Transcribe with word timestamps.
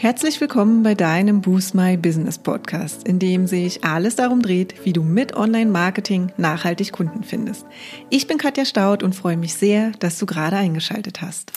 Herzlich 0.00 0.40
willkommen 0.40 0.84
bei 0.84 0.94
deinem 0.94 1.40
Boost 1.40 1.74
My 1.74 1.96
Business 1.96 2.38
Podcast, 2.38 3.08
in 3.08 3.18
dem 3.18 3.48
sich 3.48 3.82
alles 3.82 4.14
darum 4.14 4.42
dreht, 4.42 4.84
wie 4.84 4.92
du 4.92 5.02
mit 5.02 5.34
Online-Marketing 5.34 6.30
nachhaltig 6.36 6.92
Kunden 6.92 7.24
findest. 7.24 7.66
Ich 8.08 8.28
bin 8.28 8.38
Katja 8.38 8.64
Staud 8.64 9.02
und 9.02 9.16
freue 9.16 9.36
mich 9.36 9.54
sehr, 9.54 9.90
dass 9.98 10.16
du 10.20 10.24
gerade 10.24 10.54
eingeschaltet 10.54 11.20
hast. 11.20 11.50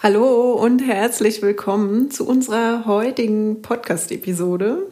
Hallo 0.00 0.52
und 0.52 0.78
herzlich 0.78 1.42
willkommen 1.42 2.12
zu 2.12 2.24
unserer 2.24 2.86
heutigen 2.86 3.62
Podcast-Episode. 3.62 4.86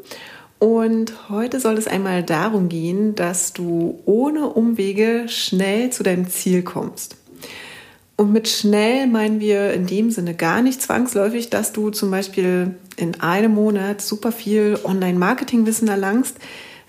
Und 0.59 1.31
heute 1.31 1.61
soll 1.61 1.79
es 1.79 1.87
einmal 1.87 2.25
darum 2.25 2.69
gehen, 2.69 3.15
dass 3.15 3.53
du 3.53 4.01
ohne 4.05 4.49
Umwege 4.49 5.29
schnell 5.29 5.91
zu 5.91 6.03
deinem 6.03 6.29
Ziel 6.29 6.65
kommst. 6.65 7.17
Und 8.17 8.33
mit 8.33 8.49
schnell 8.49 9.07
meinen 9.07 9.41
wir 9.41 9.75
in 9.75 9.87
dem 9.87 10.11
Sinne 10.11 10.35
gar 10.35 10.63
nicht 10.63 10.81
zwangsläufig, 10.81 11.51
dass 11.51 11.73
du 11.73 11.91
zum 11.91 12.11
Beispiel 12.11 12.75
in 12.97 13.21
einem 13.21 13.53
Monat 13.53 14.01
super 14.01 14.33
viel 14.33 14.79
Online-Marketing-Wissen 14.83 15.89
erlangst, 15.89 16.37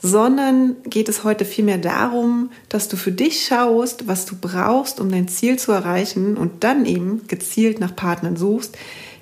sondern 0.02 0.78
geht 0.86 1.10
es 1.10 1.26
heute 1.26 1.44
vielmehr 1.44 1.80
darum, 1.80 2.52
dass 2.70 2.88
du 2.88 2.96
für 2.96 3.12
dich 3.12 3.46
schaust, 3.46 4.08
was 4.08 4.26
du 4.26 4.36
brauchst, 4.40 5.02
um 5.02 5.12
dein 5.12 5.28
Ziel 5.28 5.60
zu 5.60 5.74
erreichen 5.74 6.38
und 6.38 6.64
dann 6.64 6.86
eben 6.86 7.28
gezielt 7.28 7.82
nach 7.82 7.96
Partnern 7.96 8.38
suchst, 8.38 8.78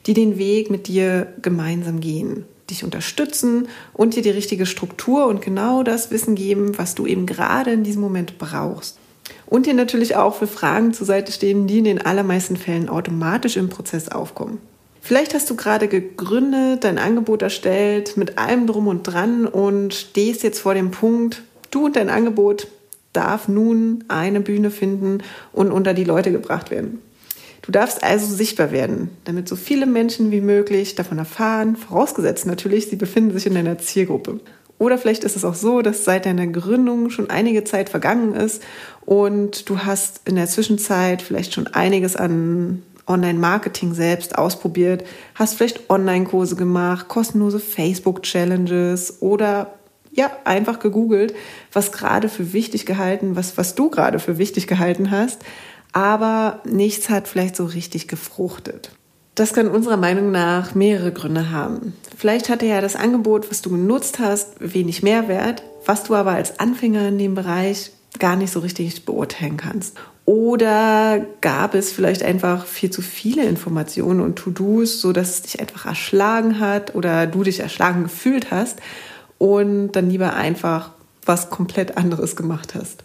die 0.06 0.14
den 0.14 0.38
Weg 0.38 0.70
mit 0.70 0.88
dir 0.88 1.34
gemeinsam 1.42 2.02
gehen, 2.02 2.46
dich 2.70 2.84
unterstützen 2.84 3.68
und 3.94 4.16
dir 4.16 4.22
die 4.22 4.30
richtige 4.30 4.68
Struktur 4.68 5.26
und 5.26 5.42
genau 5.42 5.82
das 5.82 6.12
Wissen 6.12 6.36
geben, 6.36 6.78
was 6.78 6.94
du 6.94 7.08
eben 7.08 7.26
gerade 7.26 7.72
in 7.72 7.84
diesem 7.84 8.02
Moment 8.02 8.38
brauchst 8.38 9.00
und 9.48 9.66
dir 9.66 9.74
natürlich 9.74 10.16
auch 10.16 10.36
für 10.36 10.48
Fragen 10.48 10.94
zur 10.94 11.06
Seite 11.06 11.32
stehen, 11.32 11.68
die 11.68 11.80
in 11.80 11.84
den 11.84 12.02
allermeisten 12.02 12.58
Fällen 12.58 12.90
automatisch 12.90 13.58
im 13.58 13.70
Prozess 13.70 14.10
aufkommen. 14.10 14.60
Vielleicht 15.02 15.36
hast 15.36 15.50
du 15.52 15.56
gerade 15.56 15.88
gegründet, 15.88 16.84
dein 16.84 16.98
Angebot 16.98 17.44
erstellt, 17.44 18.18
mit 18.18 18.40
allem 18.40 18.66
drum 18.66 18.88
und 18.88 19.04
dran 19.04 19.46
und 19.46 19.94
stehst 19.94 20.42
jetzt 20.42 20.60
vor 20.60 20.74
dem 20.74 20.90
Punkt, 20.90 21.44
du 21.70 21.86
und 21.86 21.96
dein 21.96 22.10
Angebot 22.10 22.68
darf 23.14 23.48
nun 23.48 24.04
eine 24.08 24.42
Bühne 24.42 24.72
finden 24.72 25.20
und 25.54 25.72
unter 25.72 25.94
die 25.94 26.04
Leute 26.04 26.32
gebracht 26.32 26.72
werden. 26.72 27.02
Du 27.62 27.72
darfst 27.72 28.04
also 28.04 28.34
sichtbar 28.34 28.72
werden, 28.72 29.10
damit 29.24 29.48
so 29.48 29.56
viele 29.56 29.86
Menschen 29.86 30.32
wie 30.32 30.42
möglich 30.42 30.96
davon 30.96 31.18
erfahren, 31.18 31.76
vorausgesetzt 31.76 32.46
natürlich, 32.46 32.88
sie 32.90 32.96
befinden 32.96 33.34
sich 33.34 33.48
in 33.48 33.56
deiner 33.56 33.78
Zielgruppe. 33.78 34.40
Oder 34.78 34.98
vielleicht 34.98 35.24
ist 35.24 35.36
es 35.36 35.46
auch 35.46 35.56
so, 35.56 35.82
dass 35.82 36.04
seit 36.04 36.26
deiner 36.26 36.48
Gründung 36.48 37.10
schon 37.10 37.30
einige 37.30 37.64
Zeit 37.64 37.90
vergangen 37.90 38.36
ist 38.36 38.62
und 39.06 39.70
du 39.70 39.80
hast 39.80 40.22
in 40.26 40.36
der 40.36 40.48
Zwischenzeit 40.48 41.22
vielleicht 41.22 41.54
schon 41.54 41.68
einiges 41.68 42.16
an 42.16 42.84
Online-Marketing 43.08 43.94
selbst 43.94 44.38
ausprobiert, 44.38 45.06
hast 45.36 45.56
vielleicht 45.56 45.90
Online-Kurse 45.90 46.56
gemacht, 46.56 47.08
kostenlose 47.08 47.60
Facebook-Challenges 47.60 49.22
oder 49.22 49.76
ja, 50.12 50.32
einfach 50.44 50.80
gegoogelt, 50.80 51.36
was 51.72 51.92
gerade 51.92 52.30
für 52.30 52.54
wichtig 52.54 52.86
gehalten, 52.86 53.36
was, 53.36 53.58
was 53.58 53.76
du 53.76 53.90
gerade 53.90 54.20
für 54.20 54.38
wichtig 54.38 54.66
gehalten 54.66 55.12
hast, 55.12 55.44
aber 55.92 56.62
nichts 56.66 57.10
hat 57.10 57.28
vielleicht 57.28 57.56
so 57.56 57.66
richtig 57.66 58.08
gefruchtet. 58.08 58.92
Das 59.36 59.54
kann 59.54 59.68
unserer 59.68 59.98
Meinung 59.98 60.32
nach 60.32 60.76
mehrere 60.76 61.12
Gründe 61.12 61.52
haben. 61.52 61.94
Vielleicht 62.18 62.48
hatte 62.48 62.66
ja 62.66 62.80
das 62.80 62.96
Angebot, 62.96 63.52
was 63.52 63.62
du 63.62 63.70
genutzt 63.70 64.20
hast, 64.20 64.54
wenig 64.60 65.04
Mehrwert, 65.04 65.62
was 65.86 66.06
du 66.06 66.16
aber 66.16 66.32
als 66.32 66.62
Anfänger 66.62 67.10
in 67.10 67.18
dem 67.18 67.36
Bereich 67.36 67.92
gar 68.18 68.38
nicht 68.38 68.54
so 68.54 68.62
richtig 68.62 69.04
beurteilen 69.04 69.58
kannst. 69.58 69.98
Oder 70.24 71.26
gab 71.42 71.76
es 71.76 71.92
vielleicht 71.92 72.24
einfach 72.24 72.66
viel 72.66 72.92
zu 72.92 73.02
viele 73.02 73.44
Informationen 73.44 74.22
und 74.22 74.38
To-Dos, 74.38 75.02
sodass 75.02 75.32
es 75.32 75.42
dich 75.42 75.60
einfach 75.60 75.86
erschlagen 75.86 76.62
hat 76.62 76.96
oder 76.96 77.28
du 77.28 77.44
dich 77.44 77.60
erschlagen 77.60 78.04
gefühlt 78.04 78.52
hast 78.52 78.80
und 79.38 79.92
dann 79.92 80.10
lieber 80.10 80.34
einfach 80.34 80.92
was 81.26 81.50
komplett 81.50 81.98
anderes 81.98 82.38
gemacht 82.38 82.74
hast. 82.74 83.04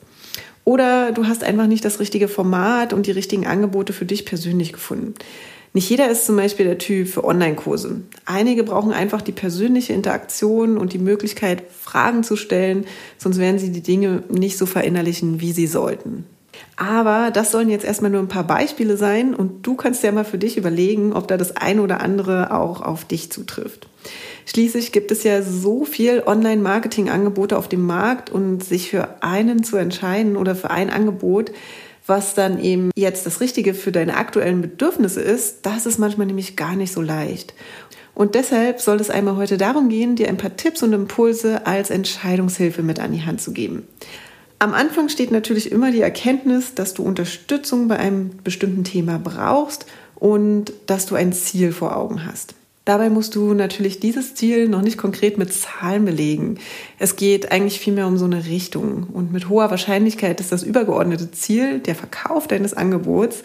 Oder 0.65 1.11
du 1.11 1.27
hast 1.27 1.43
einfach 1.43 1.67
nicht 1.67 1.85
das 1.85 1.99
richtige 1.99 2.29
Format 2.29 2.93
und 2.93 3.07
die 3.07 3.11
richtigen 3.11 3.49
Angebote 3.49 3.93
für 3.93 4.05
dich 4.05 4.25
persönlich 4.25 4.73
gefunden. 4.73 5.15
Nicht 5.73 5.89
jeder 5.89 6.11
ist 6.11 6.27
zum 6.27 6.37
Beispiel 6.37 6.67
der 6.67 6.79
Typ 6.79 7.09
für 7.09 7.25
Online-Kurse. 7.25 8.01
Einige 8.25 8.65
brauchen 8.65 8.93
einfach 8.93 9.23
die 9.23 9.33
persönliche 9.33 9.93
Interaktion 9.93 10.77
und 10.77 10.93
die 10.93 10.99
Möglichkeit, 10.99 11.63
Fragen 11.71 12.25
zu 12.25 12.35
stellen, 12.35 12.87
sonst 13.19 13.39
werden 13.39 13.61
sie 13.61 13.71
die 13.71 13.83
Dinge 13.83 14.25
nicht 14.29 14.59
so 14.59 14.67
verinnerlichen, 14.67 15.41
wie 15.41 15.53
sie 15.53 15.69
sollten. 15.69 16.25
Aber 16.77 17.31
das 17.31 17.53
sollen 17.53 17.71
jetzt 17.71 17.85
erstmal 17.85 18.11
nur 18.11 18.21
ein 18.21 18.29
paar 18.29 18.47
Beispiele 18.47 18.97
sein 18.97 19.35
und 19.35 19.67
du 19.67 19.75
kannst 19.75 20.03
ja 20.03 20.11
mal 20.13 20.25
für 20.25 20.39
dich 20.39 20.57
überlegen, 20.57 21.13
ob 21.13 21.29
da 21.29 21.37
das 21.37 21.57
eine 21.57 21.83
oder 21.83 22.01
andere 22.01 22.53
auch 22.53 22.81
auf 22.81 23.05
dich 23.05 23.31
zutrifft. 23.31 23.89
Schließlich 24.47 24.91
gibt 24.91 25.13
es 25.13 25.23
ja 25.23 25.43
so 25.43 25.85
viel 25.85 26.23
Online-Marketing-Angebote 26.27 27.57
auf 27.57 27.69
dem 27.69 27.87
Markt 27.87 28.31
und 28.31 28.65
sich 28.65 28.91
für 28.91 29.23
einen 29.23 29.63
zu 29.63 29.77
entscheiden 29.77 30.37
oder 30.37 30.57
für 30.57 30.71
ein 30.71 30.91
Angebot, 30.91 31.53
was 32.11 32.35
dann 32.35 32.63
eben 32.63 32.91
jetzt 32.95 33.25
das 33.25 33.41
Richtige 33.41 33.73
für 33.73 33.93
deine 33.93 34.17
aktuellen 34.17 34.61
Bedürfnisse 34.61 35.23
ist, 35.23 35.61
das 35.63 35.87
ist 35.87 35.99
manchmal 35.99 36.27
nämlich 36.27 36.57
gar 36.57 36.77
nicht 36.77 36.93
so 36.93 37.01
leicht. 37.01 37.55
Und 38.15 38.35
deshalb 38.35 38.81
soll 38.81 39.01
es 39.01 39.09
einmal 39.09 39.37
heute 39.37 39.57
darum 39.57 39.89
gehen, 39.89 40.17
dir 40.17 40.29
ein 40.29 40.37
paar 40.37 40.57
Tipps 40.57 40.83
und 40.83 40.93
Impulse 40.93 41.67
als 41.67 41.89
Entscheidungshilfe 41.89 42.83
mit 42.83 42.99
an 42.99 43.13
die 43.13 43.23
Hand 43.23 43.41
zu 43.41 43.53
geben. 43.53 43.85
Am 44.59 44.75
Anfang 44.75 45.09
steht 45.09 45.31
natürlich 45.31 45.73
immer 45.73 45.91
die 45.91 46.03
Erkenntnis, 46.03 46.75
dass 46.75 46.93
du 46.93 47.03
Unterstützung 47.03 47.89
bei 47.89 47.99
einem 47.99 48.31
bestimmten 48.45 48.85
Thema 48.85 49.19
brauchst 49.19 49.87
und 50.17 50.73
dass 50.87 51.07
du 51.07 51.15
ein 51.15 51.33
Ziel 51.33 51.73
vor 51.73 51.97
Augen 51.97 52.27
hast. 52.27 52.55
Dabei 52.91 53.09
musst 53.09 53.37
du 53.37 53.55
natürlich 53.55 54.01
dieses 54.01 54.35
Ziel 54.35 54.67
noch 54.67 54.83
nicht 54.83 54.99
konkret 54.99 55.39
mit 55.39 55.55
Zahlen 55.55 56.05
belegen. 56.05 56.59
Es 56.99 57.15
geht 57.15 57.53
eigentlich 57.53 57.79
vielmehr 57.79 58.09
um 58.09 58.19
so 58.19 58.25
eine 58.25 58.47
Richtung. 58.47 59.07
Und 59.13 59.33
mit 59.33 59.49
hoher 59.49 59.71
Wahrscheinlichkeit 59.71 60.41
ist 60.41 60.51
das 60.51 60.65
übergeordnete 60.65 61.31
Ziel 61.31 61.79
der 61.79 61.95
Verkauf 61.95 62.49
deines 62.49 62.75
Angebots. 62.75 63.45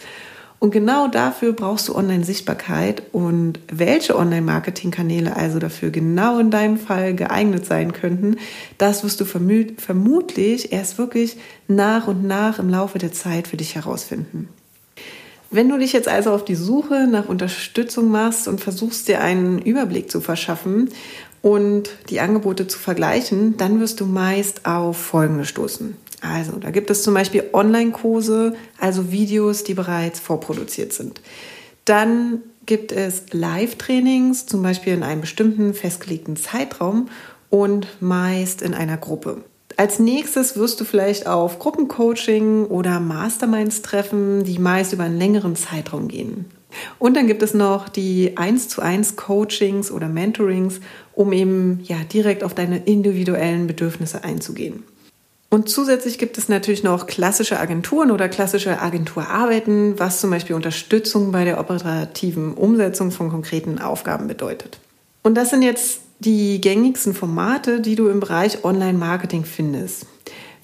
Und 0.58 0.72
genau 0.72 1.06
dafür 1.06 1.52
brauchst 1.52 1.86
du 1.86 1.94
Online-Sichtbarkeit 1.94 3.04
und 3.12 3.60
welche 3.70 4.16
Online-Marketing-Kanäle 4.18 5.36
also 5.36 5.60
dafür 5.60 5.90
genau 5.90 6.40
in 6.40 6.50
deinem 6.50 6.76
Fall 6.76 7.14
geeignet 7.14 7.66
sein 7.66 7.92
könnten, 7.92 8.38
das 8.78 9.04
wirst 9.04 9.20
du 9.20 9.24
vermutlich 9.24 10.72
erst 10.72 10.98
wirklich 10.98 11.36
nach 11.68 12.08
und 12.08 12.24
nach 12.24 12.58
im 12.58 12.68
Laufe 12.68 12.98
der 12.98 13.12
Zeit 13.12 13.46
für 13.46 13.56
dich 13.56 13.76
herausfinden. 13.76 14.48
Wenn 15.50 15.68
du 15.68 15.78
dich 15.78 15.92
jetzt 15.92 16.08
also 16.08 16.32
auf 16.32 16.44
die 16.44 16.54
Suche 16.54 17.06
nach 17.06 17.28
Unterstützung 17.28 18.10
machst 18.10 18.48
und 18.48 18.60
versuchst 18.60 19.08
dir 19.08 19.20
einen 19.20 19.60
Überblick 19.60 20.10
zu 20.10 20.20
verschaffen 20.20 20.90
und 21.40 21.90
die 22.10 22.20
Angebote 22.20 22.66
zu 22.66 22.78
vergleichen, 22.78 23.56
dann 23.56 23.78
wirst 23.80 24.00
du 24.00 24.06
meist 24.06 24.66
auf 24.66 24.96
Folgende 24.96 25.44
stoßen. 25.44 25.96
Also, 26.20 26.52
da 26.52 26.70
gibt 26.70 26.90
es 26.90 27.02
zum 27.02 27.14
Beispiel 27.14 27.44
Online-Kurse, 27.52 28.56
also 28.78 29.12
Videos, 29.12 29.62
die 29.62 29.74
bereits 29.74 30.18
vorproduziert 30.18 30.92
sind. 30.92 31.20
Dann 31.84 32.40
gibt 32.64 32.90
es 32.90 33.24
Live-Trainings, 33.30 34.46
zum 34.46 34.62
Beispiel 34.62 34.94
in 34.94 35.04
einem 35.04 35.20
bestimmten 35.20 35.72
festgelegten 35.72 36.36
Zeitraum 36.36 37.08
und 37.48 37.86
meist 38.00 38.60
in 38.60 38.74
einer 38.74 38.96
Gruppe. 38.96 39.44
Als 39.78 39.98
nächstes 39.98 40.56
wirst 40.56 40.80
du 40.80 40.84
vielleicht 40.84 41.26
auf 41.26 41.58
Gruppencoaching 41.58 42.66
oder 42.66 42.98
Masterminds 42.98 43.82
treffen, 43.82 44.42
die 44.44 44.58
meist 44.58 44.94
über 44.94 45.04
einen 45.04 45.18
längeren 45.18 45.54
Zeitraum 45.54 46.08
gehen. 46.08 46.46
Und 46.98 47.16
dann 47.16 47.26
gibt 47.26 47.42
es 47.42 47.52
noch 47.52 47.88
die 47.88 48.36
1 48.36 48.68
zu 48.68 48.80
1 48.80 49.16
Coachings 49.16 49.90
oder 49.90 50.08
Mentorings, 50.08 50.80
um 51.14 51.32
eben 51.32 51.80
ja 51.84 51.96
direkt 52.10 52.42
auf 52.42 52.54
deine 52.54 52.78
individuellen 52.78 53.66
Bedürfnisse 53.66 54.24
einzugehen. 54.24 54.82
Und 55.48 55.68
zusätzlich 55.68 56.18
gibt 56.18 56.38
es 56.38 56.48
natürlich 56.48 56.82
noch 56.82 57.06
klassische 57.06 57.60
Agenturen 57.60 58.10
oder 58.10 58.28
klassische 58.28 58.80
Agenturarbeiten, 58.80 59.98
was 59.98 60.20
zum 60.20 60.30
Beispiel 60.30 60.56
Unterstützung 60.56 61.32
bei 61.32 61.44
der 61.44 61.60
operativen 61.60 62.54
Umsetzung 62.54 63.10
von 63.10 63.30
konkreten 63.30 63.78
Aufgaben 63.78 64.26
bedeutet. 64.26 64.78
Und 65.22 65.34
das 65.34 65.50
sind 65.50 65.62
jetzt 65.62 66.00
die 66.18 66.60
gängigsten 66.60 67.14
Formate, 67.14 67.80
die 67.80 67.94
du 67.94 68.08
im 68.08 68.20
Bereich 68.20 68.64
Online-Marketing 68.64 69.44
findest. 69.44 70.06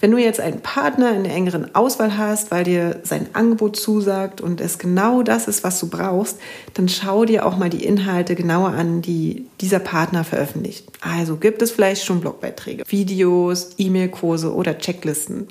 Wenn 0.02 0.10
du 0.10 0.19
jetzt 0.19 0.40
einen 0.40 0.60
Partner 0.60 1.14
in 1.14 1.22
der 1.22 1.32
engeren 1.32 1.76
Auswahl 1.76 2.19
hast, 2.19 2.50
weil 2.50 2.64
dir 2.64 2.99
sein 3.04 3.28
Angebot 3.34 3.76
zusagt 3.76 4.40
und 4.40 4.60
es 4.60 4.78
genau 4.78 5.22
das 5.22 5.46
ist, 5.46 5.62
was 5.62 5.78
du 5.78 5.88
brauchst, 5.88 6.38
dann 6.75 6.88
schau 6.88 7.25
dir 7.25 7.46
auch 7.46 7.56
mal 7.56 7.70
die 7.70 7.84
Inhalte 7.84 8.34
genauer 8.34 8.70
an, 8.70 9.00
die 9.00 9.46
dieser 9.60 9.78
Partner 9.78 10.25
veröffentlicht. 10.25 10.88
Also 11.00 11.37
gibt 11.37 11.62
es 11.62 11.70
vielleicht 11.70 12.05
schon 12.05 12.20
Blogbeiträge, 12.20 12.82
Videos, 12.88 13.75
E-Mail-Kurse 13.78 14.52
oder 14.52 14.76
Checklisten, 14.76 15.46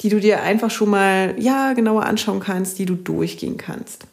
die 0.00 0.08
du 0.08 0.18
dir 0.18 0.42
einfach 0.42 0.72
schon 0.72 0.90
mal 0.90 1.36
ja 1.38 1.72
genauer 1.74 2.04
anschauen 2.04 2.40
kannst, 2.40 2.80
die 2.80 2.86
du 2.86 2.96
durchgehen 2.96 3.58
kannst. 3.58 4.06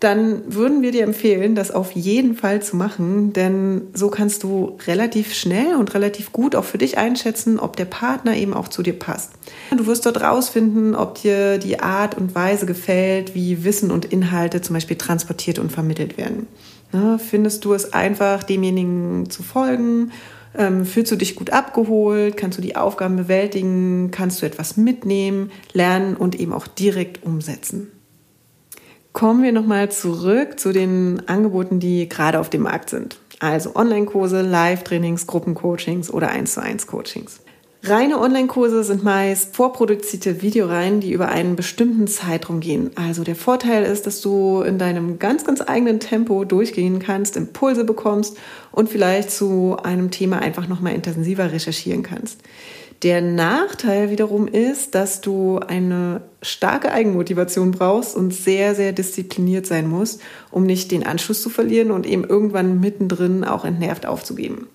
Dann 0.00 0.42
würden 0.46 0.82
wir 0.82 0.92
dir 0.92 1.04
empfehlen, 1.04 1.54
das 1.54 1.70
auf 1.70 1.92
jeden 1.92 2.34
Fall 2.34 2.60
zu 2.60 2.76
machen, 2.76 3.32
denn 3.32 3.82
so 3.94 4.08
kannst 4.08 4.42
du 4.42 4.76
relativ 4.86 5.34
schnell 5.34 5.74
und 5.76 5.94
relativ 5.94 6.32
gut 6.32 6.54
auch 6.54 6.64
für 6.64 6.78
dich 6.78 6.98
einschätzen, 6.98 7.58
ob 7.58 7.76
der 7.76 7.86
Partner 7.86 8.36
eben 8.36 8.52
auch 8.52 8.68
zu 8.68 8.82
dir 8.82 8.92
passt. 8.98 9.32
Du 9.74 9.86
wirst 9.86 10.04
dort 10.04 10.20
rausfinden, 10.20 10.94
ob 10.94 11.22
dir 11.22 11.58
die 11.58 11.80
Art 11.80 12.16
und 12.16 12.34
Weise 12.34 12.66
gefällt, 12.66 13.34
wie 13.34 13.64
Wissen 13.64 13.90
und 13.90 14.04
Inhalte 14.04 14.60
zum 14.60 14.74
Beispiel 14.74 14.98
transportiert 14.98 15.58
und 15.58 15.72
vermittelt 15.72 16.18
werden. 16.18 16.46
Ne, 16.92 17.18
findest 17.18 17.64
du 17.64 17.72
es 17.72 17.92
einfach, 17.92 18.42
demjenigen 18.42 19.30
zu 19.30 19.42
folgen? 19.42 20.12
Ähm, 20.56 20.84
fühlst 20.84 21.10
du 21.12 21.16
dich 21.16 21.36
gut 21.36 21.50
abgeholt? 21.50 22.36
Kannst 22.36 22.58
du 22.58 22.62
die 22.62 22.76
Aufgaben 22.76 23.16
bewältigen? 23.16 24.10
Kannst 24.10 24.40
du 24.40 24.46
etwas 24.46 24.76
mitnehmen, 24.76 25.50
lernen 25.72 26.16
und 26.16 26.38
eben 26.38 26.52
auch 26.52 26.66
direkt 26.66 27.24
umsetzen? 27.24 27.90
Kommen 29.16 29.42
wir 29.42 29.52
nochmal 29.52 29.90
zurück 29.90 30.60
zu 30.60 30.74
den 30.74 31.22
Angeboten, 31.26 31.80
die 31.80 32.06
gerade 32.06 32.38
auf 32.38 32.50
dem 32.50 32.64
Markt 32.64 32.90
sind. 32.90 33.16
Also 33.40 33.74
Online-Kurse, 33.74 34.42
Live-Trainings, 34.42 35.26
Gruppencoachings 35.26 36.10
oder 36.10 36.28
1 36.28 36.52
zu 36.52 36.60
1 36.60 36.86
Coachings. 36.86 37.40
Reine 37.82 38.20
Online-Kurse 38.20 38.84
sind 38.84 39.04
meist 39.04 39.56
vorproduzierte 39.56 40.42
Videoreihen, 40.42 41.00
die 41.00 41.12
über 41.12 41.30
einen 41.30 41.56
bestimmten 41.56 42.08
Zeitraum 42.08 42.60
gehen. 42.60 42.90
Also 42.96 43.24
der 43.24 43.36
Vorteil 43.36 43.84
ist, 43.84 44.06
dass 44.06 44.20
du 44.20 44.60
in 44.60 44.76
deinem 44.76 45.18
ganz, 45.18 45.46
ganz 45.46 45.62
eigenen 45.62 45.98
Tempo 45.98 46.44
durchgehen 46.44 46.98
kannst, 46.98 47.38
Impulse 47.38 47.84
bekommst 47.84 48.36
und 48.70 48.90
vielleicht 48.90 49.30
zu 49.30 49.78
einem 49.82 50.10
Thema 50.10 50.40
einfach 50.40 50.68
nochmal 50.68 50.92
intensiver 50.92 51.52
recherchieren 51.52 52.02
kannst. 52.02 52.42
Der 53.02 53.20
Nachteil 53.20 54.10
wiederum 54.10 54.48
ist, 54.48 54.94
dass 54.94 55.20
du 55.20 55.58
eine 55.58 56.22
starke 56.40 56.92
Eigenmotivation 56.92 57.72
brauchst 57.72 58.16
und 58.16 58.32
sehr, 58.32 58.74
sehr 58.74 58.92
diszipliniert 58.92 59.66
sein 59.66 59.86
musst, 59.86 60.22
um 60.50 60.64
nicht 60.64 60.90
den 60.90 61.04
Anschluss 61.04 61.42
zu 61.42 61.50
verlieren 61.50 61.90
und 61.90 62.06
eben 62.06 62.24
irgendwann 62.24 62.80
mittendrin 62.80 63.44
auch 63.44 63.64
entnervt 63.64 64.06
aufzugeben. 64.06 64.68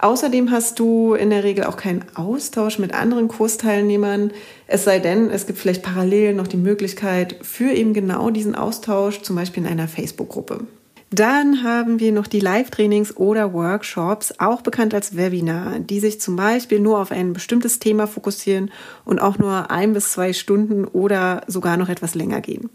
Außerdem 0.00 0.52
hast 0.52 0.78
du 0.78 1.14
in 1.14 1.30
der 1.30 1.42
Regel 1.42 1.64
auch 1.64 1.76
keinen 1.76 2.04
Austausch 2.14 2.78
mit 2.78 2.94
anderen 2.94 3.26
Kursteilnehmern, 3.26 4.30
es 4.68 4.84
sei 4.84 5.00
denn, 5.00 5.28
es 5.28 5.46
gibt 5.46 5.58
vielleicht 5.58 5.82
parallel 5.82 6.34
noch 6.34 6.46
die 6.46 6.56
Möglichkeit 6.56 7.34
für 7.42 7.72
eben 7.72 7.94
genau 7.94 8.30
diesen 8.30 8.54
Austausch, 8.54 9.22
zum 9.22 9.34
Beispiel 9.34 9.64
in 9.64 9.68
einer 9.68 9.88
Facebook-Gruppe. 9.88 10.60
Dann 11.10 11.62
haben 11.62 12.00
wir 12.00 12.12
noch 12.12 12.26
die 12.26 12.40
Live-Trainings 12.40 13.16
oder 13.16 13.54
Workshops, 13.54 14.34
auch 14.38 14.60
bekannt 14.60 14.92
als 14.92 15.16
Webinar, 15.16 15.78
die 15.78 16.00
sich 16.00 16.20
zum 16.20 16.36
Beispiel 16.36 16.80
nur 16.80 16.98
auf 16.98 17.12
ein 17.12 17.32
bestimmtes 17.32 17.78
Thema 17.78 18.06
fokussieren 18.06 18.70
und 19.06 19.18
auch 19.18 19.38
nur 19.38 19.70
ein 19.70 19.94
bis 19.94 20.12
zwei 20.12 20.34
Stunden 20.34 20.84
oder 20.84 21.42
sogar 21.46 21.78
noch 21.78 21.88
etwas 21.88 22.14
länger 22.14 22.42
gehen. 22.42 22.68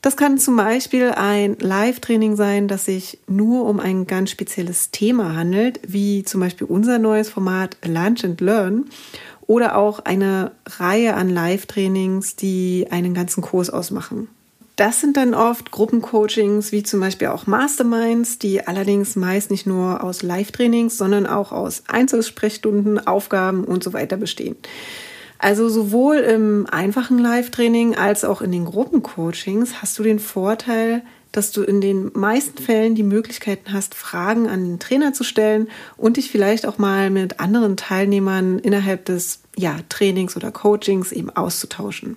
Das 0.00 0.16
kann 0.16 0.38
zum 0.38 0.56
Beispiel 0.56 1.10
ein 1.10 1.58
Live-Training 1.58 2.34
sein, 2.34 2.68
das 2.68 2.86
sich 2.86 3.18
nur 3.26 3.66
um 3.66 3.78
ein 3.78 4.06
ganz 4.06 4.30
spezielles 4.30 4.90
Thema 4.90 5.36
handelt, 5.36 5.80
wie 5.86 6.24
zum 6.24 6.40
Beispiel 6.40 6.66
unser 6.66 6.98
neues 6.98 7.28
Format 7.28 7.76
Lunch 7.84 8.24
and 8.24 8.40
Learn 8.40 8.86
oder 9.46 9.76
auch 9.76 9.98
eine 9.98 10.52
Reihe 10.64 11.12
an 11.12 11.28
Live-Trainings, 11.28 12.36
die 12.36 12.86
einen 12.90 13.12
ganzen 13.12 13.42
Kurs 13.42 13.68
ausmachen. 13.68 14.28
Das 14.80 14.98
sind 14.98 15.18
dann 15.18 15.34
oft 15.34 15.72
Gruppencoachings, 15.72 16.72
wie 16.72 16.82
zum 16.82 17.00
Beispiel 17.00 17.28
auch 17.28 17.46
Masterminds, 17.46 18.38
die 18.38 18.66
allerdings 18.66 19.14
meist 19.14 19.50
nicht 19.50 19.66
nur 19.66 20.02
aus 20.02 20.22
Live-Trainings, 20.22 20.96
sondern 20.96 21.26
auch 21.26 21.52
aus 21.52 21.82
Einzelsprechstunden, 21.86 23.06
Aufgaben 23.06 23.64
und 23.64 23.84
so 23.84 23.92
weiter 23.92 24.16
bestehen. 24.16 24.56
Also 25.38 25.68
sowohl 25.68 26.16
im 26.16 26.66
einfachen 26.70 27.18
Live-Training 27.18 27.94
als 27.94 28.24
auch 28.24 28.40
in 28.40 28.52
den 28.52 28.64
Gruppencoachings 28.64 29.82
hast 29.82 29.98
du 29.98 30.02
den 30.02 30.18
Vorteil, 30.18 31.02
dass 31.30 31.52
du 31.52 31.62
in 31.62 31.82
den 31.82 32.10
meisten 32.14 32.56
Fällen 32.62 32.94
die 32.94 33.02
Möglichkeiten 33.02 33.74
hast, 33.74 33.94
Fragen 33.94 34.48
an 34.48 34.64
den 34.64 34.78
Trainer 34.78 35.12
zu 35.12 35.24
stellen 35.24 35.68
und 35.98 36.16
dich 36.16 36.30
vielleicht 36.30 36.64
auch 36.64 36.78
mal 36.78 37.10
mit 37.10 37.38
anderen 37.38 37.76
Teilnehmern 37.76 38.58
innerhalb 38.58 39.04
des 39.04 39.40
ja, 39.58 39.76
Trainings 39.90 40.36
oder 40.36 40.50
Coachings 40.50 41.12
eben 41.12 41.28
auszutauschen. 41.28 42.16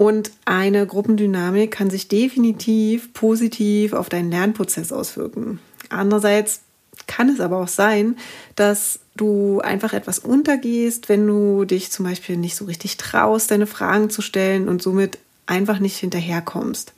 Und 0.00 0.32
eine 0.46 0.86
Gruppendynamik 0.86 1.72
kann 1.72 1.90
sich 1.90 2.08
definitiv 2.08 3.12
positiv 3.12 3.92
auf 3.92 4.08
deinen 4.08 4.30
Lernprozess 4.30 4.92
auswirken. 4.92 5.60
Andererseits 5.90 6.62
kann 7.06 7.28
es 7.28 7.38
aber 7.38 7.58
auch 7.58 7.68
sein, 7.68 8.16
dass 8.56 9.00
du 9.14 9.60
einfach 9.60 9.92
etwas 9.92 10.18
untergehst, 10.18 11.10
wenn 11.10 11.26
du 11.26 11.66
dich 11.66 11.90
zum 11.90 12.06
Beispiel 12.06 12.38
nicht 12.38 12.56
so 12.56 12.64
richtig 12.64 12.96
traust, 12.96 13.50
deine 13.50 13.66
Fragen 13.66 14.08
zu 14.08 14.22
stellen 14.22 14.70
und 14.70 14.80
somit 14.80 15.18
einfach 15.44 15.80
nicht 15.80 15.98
hinterherkommst, 15.98 16.94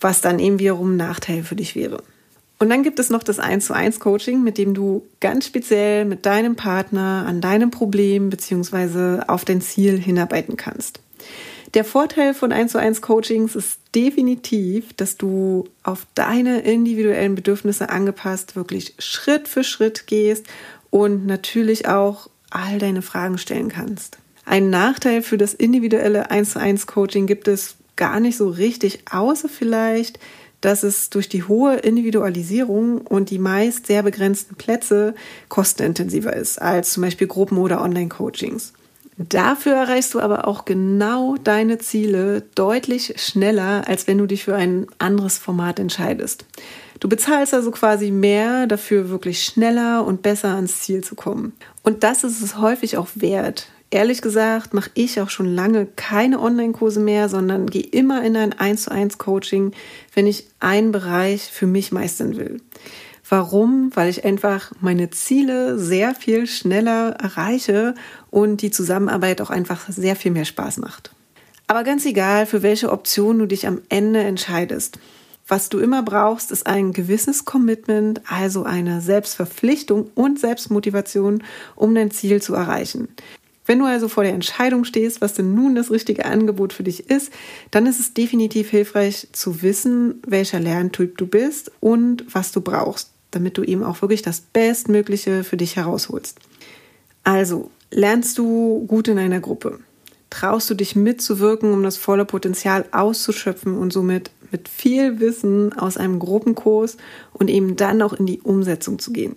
was 0.00 0.20
dann 0.20 0.38
eben 0.38 0.60
wiederum 0.60 0.92
ein 0.92 0.98
Nachteil 0.98 1.42
für 1.42 1.56
dich 1.56 1.74
wäre. 1.74 2.00
Und 2.60 2.70
dann 2.70 2.84
gibt 2.84 3.00
es 3.00 3.10
noch 3.10 3.24
das 3.24 3.40
1 3.40 3.66
zu 3.66 3.74
1 3.74 3.98
Coaching, 3.98 4.44
mit 4.44 4.56
dem 4.56 4.72
du 4.72 5.04
ganz 5.18 5.46
speziell 5.46 6.04
mit 6.04 6.26
deinem 6.26 6.54
Partner 6.54 7.24
an 7.26 7.40
deinem 7.40 7.72
Problem 7.72 8.30
bzw. 8.30 9.22
auf 9.26 9.44
dein 9.44 9.60
Ziel 9.60 9.98
hinarbeiten 9.98 10.56
kannst. 10.56 11.00
Der 11.74 11.84
Vorteil 11.84 12.34
von 12.34 12.50
1 12.50 12.72
zu 12.72 12.78
1 12.78 13.00
Coachings 13.00 13.54
ist 13.54 13.78
definitiv, 13.94 14.92
dass 14.94 15.16
du 15.16 15.68
auf 15.84 16.04
deine 16.16 16.62
individuellen 16.62 17.36
Bedürfnisse 17.36 17.90
angepasst 17.90 18.56
wirklich 18.56 18.94
Schritt 18.98 19.46
für 19.46 19.62
Schritt 19.62 20.08
gehst 20.08 20.46
und 20.90 21.26
natürlich 21.26 21.86
auch 21.86 22.28
all 22.50 22.78
deine 22.80 23.02
Fragen 23.02 23.38
stellen 23.38 23.68
kannst. 23.68 24.18
Ein 24.44 24.68
Nachteil 24.68 25.22
für 25.22 25.38
das 25.38 25.54
individuelle 25.54 26.32
1 26.32 26.50
zu 26.50 26.60
1 26.60 26.88
Coaching 26.88 27.28
gibt 27.28 27.46
es 27.46 27.76
gar 27.94 28.18
nicht 28.18 28.36
so 28.36 28.48
richtig, 28.48 29.04
außer 29.08 29.48
vielleicht, 29.48 30.18
dass 30.60 30.82
es 30.82 31.08
durch 31.08 31.28
die 31.28 31.44
hohe 31.44 31.76
Individualisierung 31.76 32.98
und 33.02 33.30
die 33.30 33.38
meist 33.38 33.86
sehr 33.86 34.02
begrenzten 34.02 34.56
Plätze 34.56 35.14
kostenintensiver 35.48 36.34
ist 36.34 36.60
als 36.60 36.94
zum 36.94 37.02
Beispiel 37.04 37.28
Gruppen- 37.28 37.58
oder 37.58 37.80
Online-Coachings. 37.80 38.72
Dafür 39.28 39.74
erreichst 39.74 40.14
du 40.14 40.20
aber 40.20 40.48
auch 40.48 40.64
genau 40.64 41.36
deine 41.36 41.76
Ziele 41.76 42.42
deutlich 42.54 43.12
schneller, 43.18 43.86
als 43.86 44.06
wenn 44.06 44.16
du 44.16 44.24
dich 44.24 44.44
für 44.44 44.56
ein 44.56 44.86
anderes 44.98 45.36
Format 45.36 45.78
entscheidest. 45.78 46.46
Du 47.00 47.08
bezahlst 47.08 47.52
also 47.52 47.70
quasi 47.70 48.10
mehr 48.10 48.66
dafür, 48.66 49.10
wirklich 49.10 49.44
schneller 49.44 50.06
und 50.06 50.22
besser 50.22 50.54
ans 50.54 50.80
Ziel 50.80 51.04
zu 51.04 51.16
kommen. 51.16 51.52
Und 51.82 52.02
das 52.02 52.24
ist 52.24 52.40
es 52.40 52.56
häufig 52.56 52.96
auch 52.96 53.08
wert. 53.14 53.68
Ehrlich 53.90 54.22
gesagt 54.22 54.72
mache 54.72 54.90
ich 54.94 55.20
auch 55.20 55.28
schon 55.28 55.54
lange 55.54 55.84
keine 55.84 56.40
Online-Kurse 56.40 57.00
mehr, 57.00 57.28
sondern 57.28 57.66
gehe 57.66 57.82
immer 57.82 58.24
in 58.24 58.38
ein 58.38 58.54
1 58.54 58.84
zu 58.84 58.90
1 58.90 59.18
Coaching, 59.18 59.72
wenn 60.14 60.26
ich 60.26 60.46
einen 60.60 60.92
Bereich 60.92 61.42
für 61.42 61.66
mich 61.66 61.92
meistern 61.92 62.38
will. 62.38 62.62
Warum? 63.30 63.92
Weil 63.94 64.10
ich 64.10 64.24
einfach 64.24 64.72
meine 64.80 65.10
Ziele 65.10 65.78
sehr 65.78 66.16
viel 66.16 66.48
schneller 66.48 67.10
erreiche 67.12 67.94
und 68.28 68.60
die 68.60 68.72
Zusammenarbeit 68.72 69.40
auch 69.40 69.50
einfach 69.50 69.88
sehr 69.88 70.16
viel 70.16 70.32
mehr 70.32 70.44
Spaß 70.44 70.78
macht. 70.78 71.14
Aber 71.68 71.84
ganz 71.84 72.04
egal, 72.04 72.44
für 72.44 72.64
welche 72.64 72.90
Option 72.90 73.38
du 73.38 73.46
dich 73.46 73.68
am 73.68 73.80
Ende 73.88 74.18
entscheidest. 74.18 74.98
Was 75.46 75.68
du 75.68 75.78
immer 75.78 76.02
brauchst, 76.02 76.50
ist 76.50 76.66
ein 76.66 76.92
gewisses 76.92 77.44
Commitment, 77.44 78.20
also 78.28 78.64
eine 78.64 79.00
Selbstverpflichtung 79.00 80.10
und 80.16 80.40
Selbstmotivation, 80.40 81.44
um 81.76 81.94
dein 81.94 82.10
Ziel 82.10 82.42
zu 82.42 82.54
erreichen. 82.54 83.14
Wenn 83.64 83.78
du 83.78 83.84
also 83.84 84.08
vor 84.08 84.24
der 84.24 84.32
Entscheidung 84.32 84.82
stehst, 84.82 85.20
was 85.20 85.34
denn 85.34 85.54
nun 85.54 85.76
das 85.76 85.92
richtige 85.92 86.24
Angebot 86.24 86.72
für 86.72 86.82
dich 86.82 87.08
ist, 87.08 87.32
dann 87.70 87.86
ist 87.86 88.00
es 88.00 88.12
definitiv 88.12 88.70
hilfreich 88.70 89.28
zu 89.30 89.62
wissen, 89.62 90.20
welcher 90.26 90.58
Lerntyp 90.58 91.16
du 91.16 91.28
bist 91.28 91.70
und 91.78 92.24
was 92.34 92.50
du 92.50 92.60
brauchst 92.60 93.09
damit 93.30 93.58
du 93.58 93.62
eben 93.62 93.82
auch 93.82 94.02
wirklich 94.02 94.22
das 94.22 94.40
Bestmögliche 94.40 95.44
für 95.44 95.56
dich 95.56 95.76
herausholst. 95.76 96.38
Also, 97.24 97.70
lernst 97.90 98.38
du 98.38 98.84
gut 98.86 99.08
in 99.08 99.18
einer 99.18 99.40
Gruppe? 99.40 99.78
Traust 100.30 100.70
du 100.70 100.74
dich 100.74 100.94
mitzuwirken, 100.94 101.72
um 101.72 101.82
das 101.82 101.96
volle 101.96 102.24
Potenzial 102.24 102.84
auszuschöpfen 102.92 103.76
und 103.76 103.92
somit 103.92 104.30
mit 104.52 104.68
viel 104.68 105.20
Wissen 105.20 105.72
aus 105.72 105.96
einem 105.96 106.18
Gruppenkurs 106.18 106.96
und 107.32 107.50
eben 107.50 107.76
dann 107.76 108.00
auch 108.02 108.12
in 108.12 108.26
die 108.26 108.40
Umsetzung 108.40 108.98
zu 108.98 109.12
gehen? 109.12 109.36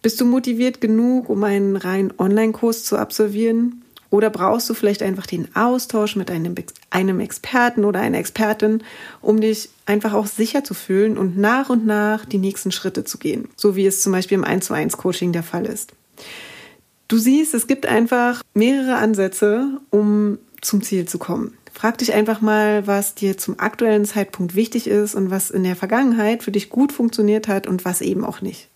Bist 0.00 0.20
du 0.20 0.24
motiviert 0.24 0.80
genug, 0.80 1.28
um 1.28 1.42
einen 1.42 1.76
reinen 1.76 2.12
Online-Kurs 2.16 2.84
zu 2.84 2.96
absolvieren? 2.96 3.82
Oder 4.10 4.30
brauchst 4.30 4.68
du 4.70 4.74
vielleicht 4.74 5.02
einfach 5.02 5.26
den 5.26 5.54
Austausch 5.54 6.16
mit 6.16 6.30
einem, 6.30 6.54
einem 6.90 7.20
Experten 7.20 7.84
oder 7.84 8.00
einer 8.00 8.18
Expertin, 8.18 8.82
um 9.20 9.40
dich 9.40 9.68
einfach 9.84 10.14
auch 10.14 10.26
sicher 10.26 10.64
zu 10.64 10.74
fühlen 10.74 11.18
und 11.18 11.36
nach 11.36 11.68
und 11.68 11.84
nach 11.84 12.24
die 12.24 12.38
nächsten 12.38 12.72
Schritte 12.72 13.04
zu 13.04 13.18
gehen, 13.18 13.48
so 13.56 13.76
wie 13.76 13.86
es 13.86 14.00
zum 14.00 14.12
Beispiel 14.12 14.38
im 14.38 14.44
1 14.44 14.66
zu 14.66 14.74
1 14.74 14.96
Coaching 14.96 15.32
der 15.32 15.42
Fall 15.42 15.66
ist. 15.66 15.92
Du 17.08 17.18
siehst, 17.18 17.54
es 17.54 17.66
gibt 17.66 17.86
einfach 17.86 18.42
mehrere 18.54 18.96
Ansätze, 18.96 19.80
um 19.90 20.38
zum 20.60 20.82
Ziel 20.82 21.06
zu 21.06 21.18
kommen. 21.18 21.56
Frag 21.72 21.98
dich 21.98 22.12
einfach 22.12 22.40
mal, 22.40 22.86
was 22.86 23.14
dir 23.14 23.38
zum 23.38 23.60
aktuellen 23.60 24.04
Zeitpunkt 24.04 24.54
wichtig 24.54 24.88
ist 24.88 25.14
und 25.14 25.30
was 25.30 25.50
in 25.50 25.62
der 25.62 25.76
Vergangenheit 25.76 26.42
für 26.42 26.50
dich 26.50 26.70
gut 26.70 26.92
funktioniert 26.92 27.46
hat 27.46 27.66
und 27.66 27.84
was 27.84 28.00
eben 28.00 28.24
auch 28.24 28.40
nicht. 28.40 28.68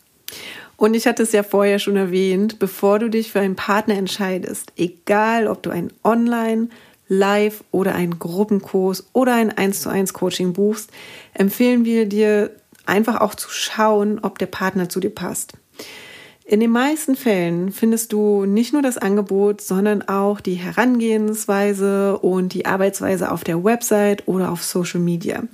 Und 0.76 0.94
ich 0.94 1.06
hatte 1.06 1.22
es 1.22 1.32
ja 1.32 1.42
vorher 1.42 1.78
schon 1.78 1.96
erwähnt, 1.96 2.58
bevor 2.58 2.98
du 2.98 3.08
dich 3.08 3.32
für 3.32 3.40
einen 3.40 3.56
Partner 3.56 3.96
entscheidest, 3.96 4.72
egal 4.76 5.46
ob 5.46 5.62
du 5.62 5.70
ein 5.70 5.92
Online-, 6.02 6.68
Live- 7.08 7.62
oder 7.72 7.94
einen 7.94 8.18
Gruppenkurs 8.18 9.06
oder 9.12 9.34
ein 9.34 9.56
1 9.56 9.82
zu 9.82 9.90
1 9.90 10.14
Coaching 10.14 10.54
buchst, 10.54 10.90
empfehlen 11.34 11.84
wir 11.84 12.06
dir 12.06 12.50
einfach 12.86 13.20
auch 13.20 13.34
zu 13.34 13.50
schauen, 13.50 14.18
ob 14.22 14.38
der 14.38 14.46
Partner 14.46 14.88
zu 14.88 14.98
dir 14.98 15.10
passt. 15.10 15.52
In 16.52 16.60
den 16.60 16.70
meisten 16.70 17.16
Fällen 17.16 17.72
findest 17.72 18.12
du 18.12 18.44
nicht 18.44 18.74
nur 18.74 18.82
das 18.82 18.98
Angebot, 18.98 19.62
sondern 19.62 20.02
auch 20.02 20.38
die 20.38 20.56
Herangehensweise 20.56 22.18
und 22.18 22.52
die 22.52 22.66
Arbeitsweise 22.66 23.32
auf 23.32 23.42
der 23.42 23.64
Website 23.64 24.28
oder 24.28 24.52
auf 24.52 24.62
Social 24.62 25.00
Media. 25.00 25.44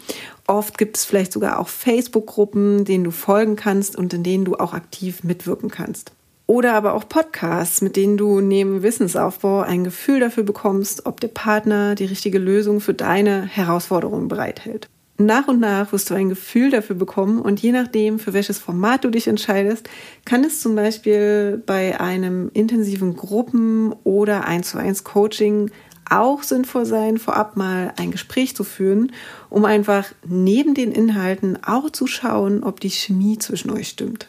Oft 0.48 0.76
gibt 0.76 0.96
es 0.96 1.04
vielleicht 1.04 1.32
sogar 1.32 1.60
auch 1.60 1.68
Facebook-Gruppen, 1.68 2.84
denen 2.84 3.04
du 3.04 3.12
folgen 3.12 3.54
kannst 3.54 3.94
und 3.94 4.12
in 4.12 4.24
denen 4.24 4.44
du 4.44 4.56
auch 4.56 4.72
aktiv 4.72 5.22
mitwirken 5.22 5.70
kannst. 5.70 6.10
Oder 6.48 6.74
aber 6.74 6.94
auch 6.94 7.08
Podcasts, 7.08 7.80
mit 7.80 7.94
denen 7.94 8.16
du 8.16 8.40
neben 8.40 8.82
Wissensaufbau 8.82 9.60
ein 9.60 9.84
Gefühl 9.84 10.18
dafür 10.18 10.42
bekommst, 10.42 11.06
ob 11.06 11.20
der 11.20 11.28
Partner 11.28 11.94
die 11.94 12.06
richtige 12.06 12.40
Lösung 12.40 12.80
für 12.80 12.94
deine 12.94 13.42
Herausforderungen 13.46 14.26
bereithält. 14.26 14.88
Nach 15.20 15.48
und 15.48 15.58
nach 15.58 15.90
wirst 15.90 16.10
du 16.10 16.14
ein 16.14 16.28
Gefühl 16.28 16.70
dafür 16.70 16.94
bekommen 16.94 17.40
und 17.40 17.60
je 17.60 17.72
nachdem, 17.72 18.20
für 18.20 18.34
welches 18.34 18.60
Format 18.60 19.04
du 19.04 19.10
dich 19.10 19.26
entscheidest, 19.26 19.90
kann 20.24 20.44
es 20.44 20.60
zum 20.60 20.76
Beispiel 20.76 21.60
bei 21.66 21.98
einem 21.98 22.52
intensiven 22.54 23.16
Gruppen- 23.16 23.92
oder 24.04 24.44
1 24.44 24.70
zu 24.70 24.78
1 24.78 25.02
Coaching 25.02 25.72
auch 26.08 26.44
sinnvoll 26.44 26.86
sein, 26.86 27.18
vorab 27.18 27.56
mal 27.56 27.92
ein 27.96 28.12
Gespräch 28.12 28.54
zu 28.54 28.62
führen, 28.62 29.10
um 29.50 29.64
einfach 29.64 30.06
neben 30.24 30.74
den 30.74 30.92
Inhalten 30.92 31.58
auch 31.64 31.90
zu 31.90 32.06
schauen, 32.06 32.62
ob 32.62 32.78
die 32.78 32.90
Chemie 32.90 33.38
zwischen 33.38 33.72
euch 33.72 33.88
stimmt. 33.88 34.28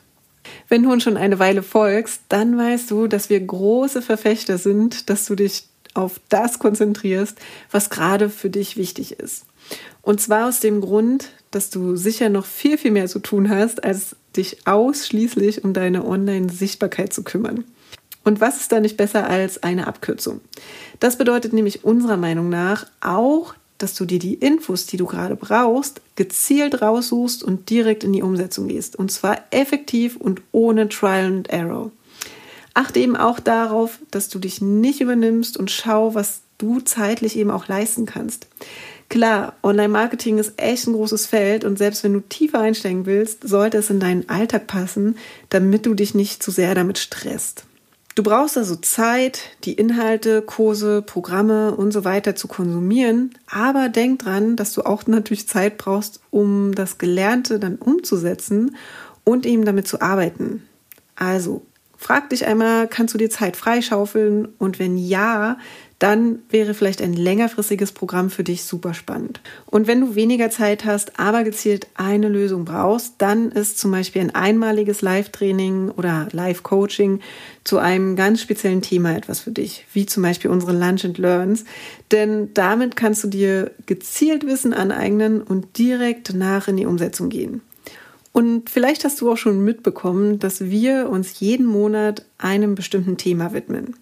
Wenn 0.69 0.81
du 0.81 0.91
uns 0.91 1.03
schon 1.03 1.17
eine 1.17 1.38
Weile 1.38 1.62
folgst, 1.62 2.24
dann 2.29 2.58
weißt 2.58 2.89
du, 2.89 3.05
dass 3.05 3.29
wir 3.29 3.39
große 3.39 4.01
Verfechter 4.01 4.58
sind, 4.58 5.12
dass 5.12 5.27
du 5.27 5.36
dich 5.36 5.65
auf 5.93 6.19
das 6.29 6.58
konzentrierst, 6.58 7.38
was 7.69 7.91
gerade 7.91 8.29
für 8.29 8.50
dich 8.50 8.75
wichtig 8.75 9.19
ist. 9.19 9.46
Und 10.01 10.21
zwar 10.21 10.47
aus 10.47 10.59
dem 10.59 10.81
Grund, 10.81 11.29
dass 11.51 11.69
du 11.69 11.95
sicher 11.95 12.29
noch 12.29 12.45
viel, 12.45 12.77
viel 12.77 12.91
mehr 12.91 13.07
zu 13.07 13.19
tun 13.19 13.49
hast, 13.49 13.83
als 13.83 14.15
dich 14.35 14.67
ausschließlich 14.67 15.63
um 15.63 15.73
deine 15.73 16.05
Online-Sichtbarkeit 16.05 17.13
zu 17.13 17.23
kümmern. 17.23 17.63
Und 18.23 18.41
was 18.41 18.59
ist 18.59 18.71
da 18.71 18.79
nicht 18.79 18.97
besser 18.97 19.27
als 19.27 19.63
eine 19.63 19.88
Abkürzung? 19.88 20.41
Das 20.99 21.17
bedeutet 21.17 21.53
nämlich 21.53 21.83
unserer 21.83 22.17
Meinung 22.17 22.49
nach 22.49 22.85
auch, 23.01 23.55
dass 23.77 23.95
du 23.95 24.05
dir 24.05 24.19
die 24.19 24.35
Infos, 24.35 24.85
die 24.85 24.97
du 24.97 25.05
gerade 25.05 25.35
brauchst, 25.35 26.01
gezielt 26.15 26.81
raussuchst 26.81 27.43
und 27.43 27.69
direkt 27.69 28.03
in 28.03 28.13
die 28.13 28.21
Umsetzung 28.21 28.67
gehst. 28.67 28.97
Und 28.97 29.11
zwar 29.11 29.38
effektiv 29.51 30.17
und 30.17 30.41
ohne 30.51 30.89
Trial 30.89 31.27
and 31.27 31.49
Error. 31.49 31.91
Achte 32.73 32.99
eben 32.99 33.15
auch 33.15 33.39
darauf, 33.39 33.99
dass 34.11 34.29
du 34.29 34.38
dich 34.38 34.61
nicht 34.61 35.01
übernimmst 35.01 35.57
und 35.57 35.71
schau, 35.71 36.13
was 36.13 36.41
du 36.57 36.81
zeitlich 36.81 37.38
eben 37.38 37.51
auch 37.51 37.67
leisten 37.67 38.05
kannst. 38.05 38.47
Klar, 39.09 39.55
Online-Marketing 39.63 40.37
ist 40.37 40.53
echt 40.57 40.85
ein 40.85 40.93
großes 40.93 41.25
Feld 41.25 41.65
und 41.65 41.79
selbst 41.79 42.03
wenn 42.03 42.13
du 42.13 42.19
tiefer 42.19 42.59
einsteigen 42.59 43.07
willst, 43.07 43.47
sollte 43.47 43.79
es 43.79 43.89
in 43.89 43.99
deinen 43.99 44.29
Alltag 44.29 44.67
passen, 44.67 45.17
damit 45.49 45.87
du 45.87 45.95
dich 45.95 46.13
nicht 46.13 46.43
zu 46.43 46.51
sehr 46.51 46.75
damit 46.75 46.99
stresst. 46.99 47.63
Du 48.13 48.23
brauchst 48.23 48.57
also 48.57 48.75
Zeit, 48.75 49.41
die 49.63 49.73
Inhalte, 49.73 50.41
Kurse, 50.43 51.01
Programme 51.01 51.73
und 51.73 51.91
so 51.91 52.03
weiter 52.03 52.35
zu 52.35 52.47
konsumieren, 52.47 53.31
aber 53.49 53.89
denk 53.89 54.19
dran, 54.19 54.55
dass 54.55 54.73
du 54.73 54.83
auch 54.83 55.03
natürlich 55.07 55.47
Zeit 55.47 55.77
brauchst, 55.77 56.19
um 56.29 56.75
das 56.75 56.99
Gelernte 56.99 57.59
dann 57.59 57.77
umzusetzen 57.77 58.75
und 59.23 59.45
eben 59.47 59.65
damit 59.65 59.87
zu 59.87 60.01
arbeiten. 60.01 60.63
Also 61.15 61.63
frag 61.97 62.29
dich 62.29 62.45
einmal, 62.45 62.87
kannst 62.87 63.13
du 63.15 63.17
dir 63.17 63.29
Zeit 63.29 63.57
freischaufeln 63.57 64.49
und 64.59 64.77
wenn 64.77 64.97
ja, 64.97 65.57
dann 65.99 66.39
wäre 66.49 66.73
vielleicht 66.73 67.01
ein 67.01 67.13
längerfristiges 67.13 67.91
Programm 67.91 68.29
für 68.29 68.45
dich 68.45 68.63
super 68.63 68.93
spannend. 68.93 69.41
Und 69.65 69.85
wenn 69.85 69.99
du 69.99 70.15
weniger 70.15 70.49
Zeit 70.49 70.85
hast, 70.85 71.19
aber 71.19 71.43
gezielt 71.43 71.87
eine 71.93 72.29
Lösung 72.29 72.63
brauchst, 72.63 73.15
dann 73.17 73.51
ist 73.51 73.77
zum 73.77 73.91
Beispiel 73.91 74.21
ein 74.21 74.33
einmaliges 74.33 75.01
Live-Training 75.01 75.89
oder 75.91 76.29
Live-Coaching 76.31 77.19
zu 77.65 77.79
einem 77.79 78.15
ganz 78.15 78.41
speziellen 78.41 78.81
Thema 78.81 79.15
etwas 79.15 79.41
für 79.41 79.51
dich, 79.51 79.85
wie 79.93 80.05
zum 80.05 80.23
Beispiel 80.23 80.49
unsere 80.49 80.71
Lunch 80.71 81.03
and 81.03 81.17
Learns. 81.17 81.65
Denn 82.11 82.53
damit 82.53 82.95
kannst 82.95 83.25
du 83.25 83.27
dir 83.27 83.71
gezielt 83.85 84.47
Wissen 84.47 84.73
aneignen 84.73 85.41
und 85.41 85.77
direkt 85.77 86.33
nach 86.33 86.69
in 86.69 86.77
die 86.77 86.85
Umsetzung 86.85 87.27
gehen. 87.27 87.61
Und 88.31 88.69
vielleicht 88.69 89.03
hast 89.05 89.21
du 89.21 89.31
auch 89.31 89.38
schon 89.38 89.63
mitbekommen, 89.63 90.39
dass 90.39 90.62
wir 90.62 91.09
uns 91.09 91.39
jeden 91.39 91.65
Monat 91.65 92.25
einem 92.38 92.75
bestimmten 92.75 93.17
Thema 93.17 93.53
widmen. 93.53 93.95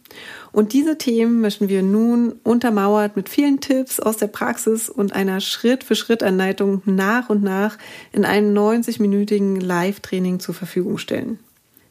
Und 0.51 0.73
diese 0.73 0.97
Themen 0.97 1.39
möchten 1.39 1.69
wir 1.69 1.81
nun 1.81 2.33
untermauert 2.43 3.15
mit 3.15 3.29
vielen 3.29 3.61
Tipps 3.61 3.99
aus 3.99 4.17
der 4.17 4.27
Praxis 4.27 4.89
und 4.89 5.13
einer 5.13 5.39
Schritt-für-Schritt-Anleitung 5.39 6.81
nach 6.85 7.29
und 7.29 7.41
nach 7.41 7.77
in 8.11 8.25
einem 8.25 8.55
90-minütigen 8.55 9.61
Live-Training 9.61 10.39
zur 10.39 10.55
Verfügung 10.55 10.97
stellen. 10.97 11.39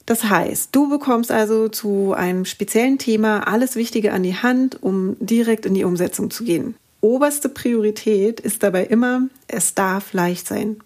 Das 0.05 0.25
heißt, 0.25 0.75
du 0.75 0.89
bekommst 0.89 1.33
also 1.33 1.69
zu 1.69 2.13
einem 2.13 2.45
speziellen 2.45 2.99
Thema 2.99 3.49
alles 3.49 3.75
Wichtige 3.75 4.13
an 4.13 4.23
die 4.23 4.37
Hand, 4.37 4.81
um 4.83 5.17
direkt 5.19 5.67
in 5.67 5.75
die 5.75 5.85
Umsetzung 5.85 6.31
zu 6.31 6.45
gehen. 6.45 6.77
Oberste 7.01 7.49
Priorität 7.49 8.41
ist 8.41 8.63
dabei 8.63 8.85
immer, 8.85 9.29
es 9.49 9.75
darf 9.75 10.13
leicht 10.13 10.47
sein. 10.47 10.77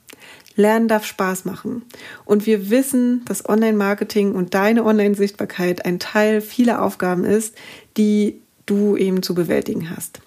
Lernen 0.61 0.89
darf 0.89 1.05
Spaß 1.05 1.45
machen. 1.45 1.83
Und 2.25 2.47
wir 2.47 2.71
wissen, 2.71 3.25
dass 3.27 3.49
Online-Marketing 3.49 4.35
und 4.35 4.55
deine 4.55 4.85
Online-Sichtbarkeit 4.85 5.85
ein 5.85 5.99
Teil 5.99 6.41
vieler 6.41 6.83
Aufgaben 6.83 7.25
ist, 7.25 7.55
die 7.97 8.41
du 8.67 8.97
eben 8.97 9.23
zu 9.23 9.35
bewältigen 9.35 9.91
hast. 9.91 10.21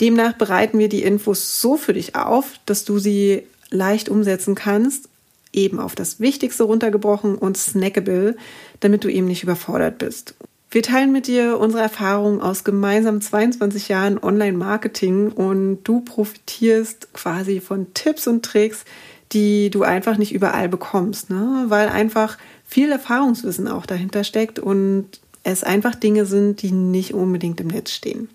Demnach 0.00 0.34
bereiten 0.34 0.78
wir 0.78 0.88
die 0.88 1.02
Infos 1.02 1.60
so 1.60 1.76
für 1.76 1.94
dich 1.94 2.14
auf, 2.14 2.52
dass 2.66 2.84
du 2.84 2.98
sie 2.98 3.42
leicht 3.70 4.08
umsetzen 4.08 4.54
kannst, 4.54 5.08
eben 5.52 5.78
auf 5.78 5.94
das 5.94 6.20
Wichtigste 6.20 6.64
runtergebrochen 6.64 7.36
und 7.36 7.56
snackable, 7.56 8.36
damit 8.80 9.04
du 9.04 9.08
eben 9.08 9.26
nicht 9.26 9.42
überfordert 9.42 9.98
bist. 9.98 10.34
Wir 10.70 10.82
teilen 10.82 11.12
mit 11.12 11.28
dir 11.28 11.60
unsere 11.60 11.84
Erfahrungen 11.84 12.40
aus 12.40 12.64
gemeinsam 12.64 13.20
22 13.20 13.88
Jahren 13.88 14.18
Online-Marketing 14.18 15.30
und 15.30 15.84
du 15.84 16.00
profitierst 16.00 17.12
quasi 17.14 17.60
von 17.60 17.94
Tipps 17.94 18.26
und 18.26 18.44
Tricks, 18.44 18.84
die 19.34 19.68
du 19.70 19.82
einfach 19.82 20.16
nicht 20.16 20.32
überall 20.32 20.68
bekommst, 20.68 21.28
ne? 21.28 21.64
weil 21.68 21.88
einfach 21.88 22.38
viel 22.64 22.90
Erfahrungswissen 22.90 23.68
auch 23.68 23.84
dahinter 23.84 24.24
steckt 24.24 24.58
und 24.58 25.06
es 25.42 25.64
einfach 25.64 25.94
Dinge 25.94 26.24
sind, 26.24 26.62
die 26.62 26.72
nicht 26.72 27.12
unbedingt 27.12 27.60
im 27.60 27.68
Netz 27.68 27.90
stehen. 27.90 28.28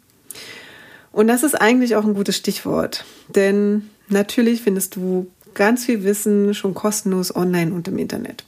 Und 1.11 1.27
das 1.27 1.41
ist 1.41 1.55
eigentlich 1.55 1.95
auch 1.95 2.05
ein 2.05 2.13
gutes 2.13 2.37
Stichwort, 2.37 3.05
denn 3.29 3.89
natürlich 4.09 4.61
findest 4.61 4.95
du 4.95 5.27
ganz 5.55 5.85
viel 5.85 6.03
Wissen 6.03 6.53
schon 6.53 6.75
kostenlos 6.75 7.35
online 7.35 7.73
und 7.73 7.87
im 7.87 7.97
Internet. 7.97 8.43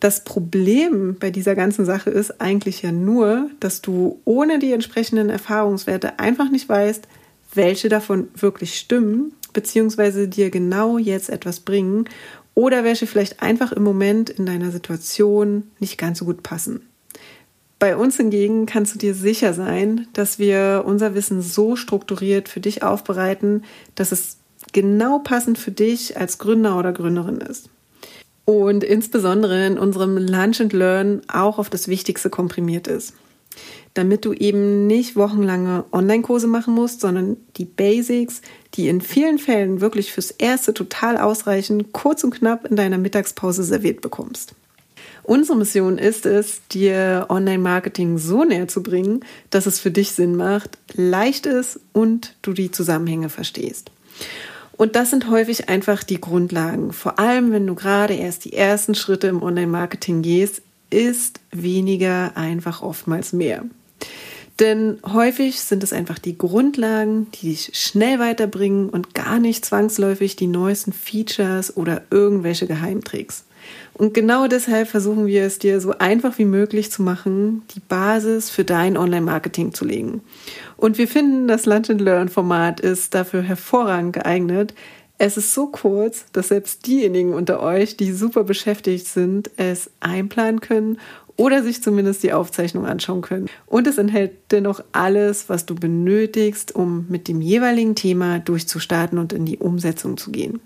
Das 0.00 0.24
Problem 0.24 1.16
bei 1.18 1.30
dieser 1.30 1.54
ganzen 1.54 1.86
Sache 1.86 2.10
ist 2.10 2.40
eigentlich 2.40 2.82
ja 2.82 2.92
nur, 2.92 3.48
dass 3.60 3.80
du 3.80 4.20
ohne 4.26 4.58
die 4.58 4.72
entsprechenden 4.72 5.30
Erfahrungswerte 5.30 6.18
einfach 6.18 6.50
nicht 6.50 6.68
weißt, 6.68 7.08
welche 7.54 7.88
davon 7.88 8.28
wirklich 8.34 8.76
stimmen 8.76 9.32
beziehungsweise 9.56 10.28
dir 10.28 10.50
genau 10.50 10.98
jetzt 10.98 11.30
etwas 11.30 11.60
bringen 11.60 12.04
oder 12.54 12.84
welche 12.84 13.06
vielleicht 13.06 13.42
einfach 13.42 13.72
im 13.72 13.82
Moment 13.82 14.28
in 14.28 14.44
deiner 14.44 14.70
Situation 14.70 15.64
nicht 15.80 15.96
ganz 15.96 16.18
so 16.18 16.26
gut 16.26 16.42
passen. 16.42 16.86
Bei 17.78 17.96
uns 17.96 18.18
hingegen 18.18 18.66
kannst 18.66 18.94
du 18.94 18.98
dir 18.98 19.14
sicher 19.14 19.54
sein, 19.54 20.08
dass 20.12 20.38
wir 20.38 20.84
unser 20.86 21.14
Wissen 21.14 21.40
so 21.40 21.74
strukturiert 21.74 22.50
für 22.50 22.60
dich 22.60 22.82
aufbereiten, 22.82 23.64
dass 23.94 24.12
es 24.12 24.36
genau 24.72 25.20
passend 25.20 25.58
für 25.58 25.72
dich 25.72 26.18
als 26.18 26.36
Gründer 26.36 26.78
oder 26.78 26.92
Gründerin 26.92 27.38
ist. 27.38 27.70
Und 28.44 28.84
insbesondere 28.84 29.66
in 29.66 29.78
unserem 29.78 30.18
Lunch 30.18 30.60
and 30.60 30.74
Learn 30.74 31.22
auch 31.32 31.58
auf 31.58 31.70
das 31.70 31.88
Wichtigste 31.88 32.28
komprimiert 32.28 32.88
ist 32.88 33.14
damit 33.96 34.24
du 34.24 34.32
eben 34.32 34.86
nicht 34.86 35.16
wochenlange 35.16 35.84
Online-Kurse 35.92 36.46
machen 36.46 36.74
musst, 36.74 37.00
sondern 37.00 37.36
die 37.56 37.64
Basics, 37.64 38.42
die 38.76 38.88
in 38.88 39.00
vielen 39.00 39.38
Fällen 39.38 39.80
wirklich 39.80 40.12
fürs 40.12 40.30
Erste 40.30 40.74
total 40.74 41.16
ausreichen, 41.16 41.92
kurz 41.92 42.24
und 42.24 42.34
knapp 42.34 42.66
in 42.66 42.76
deiner 42.76 42.98
Mittagspause 42.98 43.64
serviert 43.64 44.00
bekommst. 44.00 44.54
Unsere 45.22 45.58
Mission 45.58 45.98
ist 45.98 46.24
es, 46.24 46.60
dir 46.68 47.26
Online-Marketing 47.28 48.16
so 48.16 48.44
näher 48.44 48.68
zu 48.68 48.82
bringen, 48.82 49.24
dass 49.50 49.66
es 49.66 49.80
für 49.80 49.90
dich 49.90 50.12
Sinn 50.12 50.36
macht, 50.36 50.78
leicht 50.94 51.46
ist 51.46 51.80
und 51.92 52.36
du 52.42 52.52
die 52.52 52.70
Zusammenhänge 52.70 53.28
verstehst. 53.28 53.90
Und 54.76 54.94
das 54.94 55.10
sind 55.10 55.28
häufig 55.28 55.68
einfach 55.68 56.04
die 56.04 56.20
Grundlagen. 56.20 56.92
Vor 56.92 57.18
allem, 57.18 57.50
wenn 57.50 57.66
du 57.66 57.74
gerade 57.74 58.14
erst 58.14 58.44
die 58.44 58.52
ersten 58.52 58.94
Schritte 58.94 59.26
im 59.26 59.42
Online-Marketing 59.42 60.22
gehst, 60.22 60.62
ist 60.90 61.40
weniger 61.50 62.36
einfach 62.36 62.82
oftmals 62.82 63.32
mehr. 63.32 63.64
Denn 64.60 64.98
häufig 65.04 65.60
sind 65.60 65.82
es 65.82 65.92
einfach 65.92 66.18
die 66.18 66.38
Grundlagen, 66.38 67.30
die 67.32 67.50
dich 67.50 67.70
schnell 67.74 68.18
weiterbringen 68.18 68.88
und 68.88 69.14
gar 69.14 69.38
nicht 69.38 69.64
zwangsläufig 69.64 70.36
die 70.36 70.46
neuesten 70.46 70.92
Features 70.92 71.76
oder 71.76 72.02
irgendwelche 72.10 72.66
Geheimtricks. 72.66 73.44
Und 73.94 74.14
genau 74.14 74.46
deshalb 74.46 74.88
versuchen 74.88 75.26
wir 75.26 75.44
es 75.44 75.58
dir 75.58 75.80
so 75.80 75.98
einfach 75.98 76.38
wie 76.38 76.44
möglich 76.44 76.90
zu 76.90 77.02
machen, 77.02 77.62
die 77.74 77.80
Basis 77.80 78.48
für 78.48 78.64
dein 78.64 78.96
Online-Marketing 78.96 79.74
zu 79.74 79.84
legen. 79.84 80.22
Und 80.76 80.98
wir 80.98 81.08
finden, 81.08 81.48
das 81.48 81.66
Lunch 81.66 81.90
and 81.90 82.00
Learn 82.00 82.28
Format 82.28 82.80
ist 82.80 83.14
dafür 83.14 83.42
hervorragend 83.42 84.14
geeignet. 84.14 84.74
Es 85.18 85.38
ist 85.38 85.54
so 85.54 85.68
kurz, 85.68 86.26
dass 86.32 86.48
selbst 86.48 86.86
diejenigen 86.86 87.32
unter 87.32 87.62
euch, 87.62 87.96
die 87.96 88.12
super 88.12 88.44
beschäftigt 88.44 89.06
sind, 89.06 89.50
es 89.56 89.90
einplanen 90.00 90.60
können 90.60 90.98
oder 91.36 91.62
sich 91.62 91.82
zumindest 91.82 92.22
die 92.22 92.32
Aufzeichnung 92.32 92.86
anschauen 92.86 93.22
können. 93.22 93.46
Und 93.66 93.86
es 93.86 93.98
enthält 93.98 94.32
dennoch 94.50 94.82
alles, 94.92 95.48
was 95.48 95.66
du 95.66 95.74
benötigst, 95.74 96.74
um 96.74 97.06
mit 97.08 97.28
dem 97.28 97.40
jeweiligen 97.40 97.94
Thema 97.94 98.38
durchzustarten 98.38 99.18
und 99.18 99.32
in 99.32 99.44
die 99.44 99.58
Umsetzung 99.58 100.16
zu 100.16 100.32
gehen. 100.32 100.60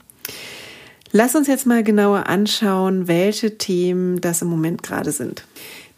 Lass 1.13 1.35
uns 1.35 1.49
jetzt 1.49 1.67
mal 1.67 1.83
genauer 1.83 2.29
anschauen, 2.29 3.09
welche 3.09 3.59
Themen 3.59 4.21
das 4.21 4.43
im 4.43 4.49
Moment 4.49 4.85
gerade 4.85 5.11
sind. 5.11 5.45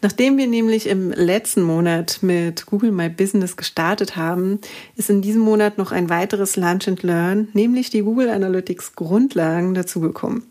Nachdem 0.01 0.37
wir 0.37 0.47
nämlich 0.47 0.87
im 0.87 1.11
letzten 1.11 1.61
Monat 1.61 2.19
mit 2.21 2.65
Google 2.65 2.91
My 2.91 3.07
Business 3.09 3.55
gestartet 3.55 4.17
haben, 4.17 4.59
ist 4.97 5.09
in 5.09 5.21
diesem 5.21 5.41
Monat 5.41 5.77
noch 5.77 5.93
ein 5.93 6.09
weiteres 6.09 6.57
Lunch 6.57 6.87
and 6.87 7.03
Learn, 7.03 7.47
nämlich 7.53 7.89
die 7.89 8.01
Google 8.01 8.29
Analytics 8.29 8.95
Grundlagen 8.95 9.73
dazugekommen. 9.75 10.43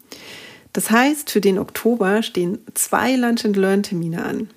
Das 0.73 0.91
heißt, 0.91 1.31
für 1.31 1.41
den 1.41 1.59
Oktober 1.59 2.23
stehen 2.23 2.59
zwei 2.75 3.17
Lunch 3.17 3.45
and 3.45 3.57
Learn 3.57 3.83
Termine 3.83 4.25
an. 4.25 4.49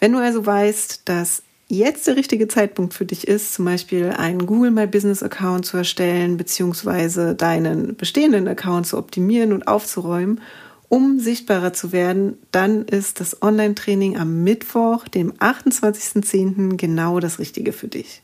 Wenn 0.00 0.12
du 0.12 0.18
also 0.18 0.44
weißt, 0.44 1.02
dass 1.04 1.42
jetzt 1.68 2.06
der 2.06 2.16
richtige 2.16 2.48
Zeitpunkt 2.48 2.94
für 2.94 3.04
dich 3.04 3.26
ist, 3.28 3.54
zum 3.54 3.64
Beispiel 3.64 4.10
einen 4.10 4.46
Google 4.46 4.70
My 4.70 4.86
Business 4.86 5.22
Account 5.22 5.64
zu 5.64 5.76
erstellen, 5.76 6.36
beziehungsweise 6.36 7.34
deinen 7.34 7.96
bestehenden 7.96 8.48
Account 8.48 8.86
zu 8.86 8.98
optimieren 8.98 9.52
und 9.52 9.68
aufzuräumen, 9.68 10.40
um 10.88 11.18
sichtbarer 11.18 11.72
zu 11.72 11.92
werden, 11.92 12.36
dann 12.50 12.84
ist 12.84 13.20
das 13.20 13.40
Online-Training 13.40 14.18
am 14.18 14.44
Mittwoch, 14.44 15.08
dem 15.08 15.32
28.10. 15.32 16.76
genau 16.76 17.18
das 17.18 17.38
Richtige 17.38 17.72
für 17.72 17.88
dich. 17.88 18.20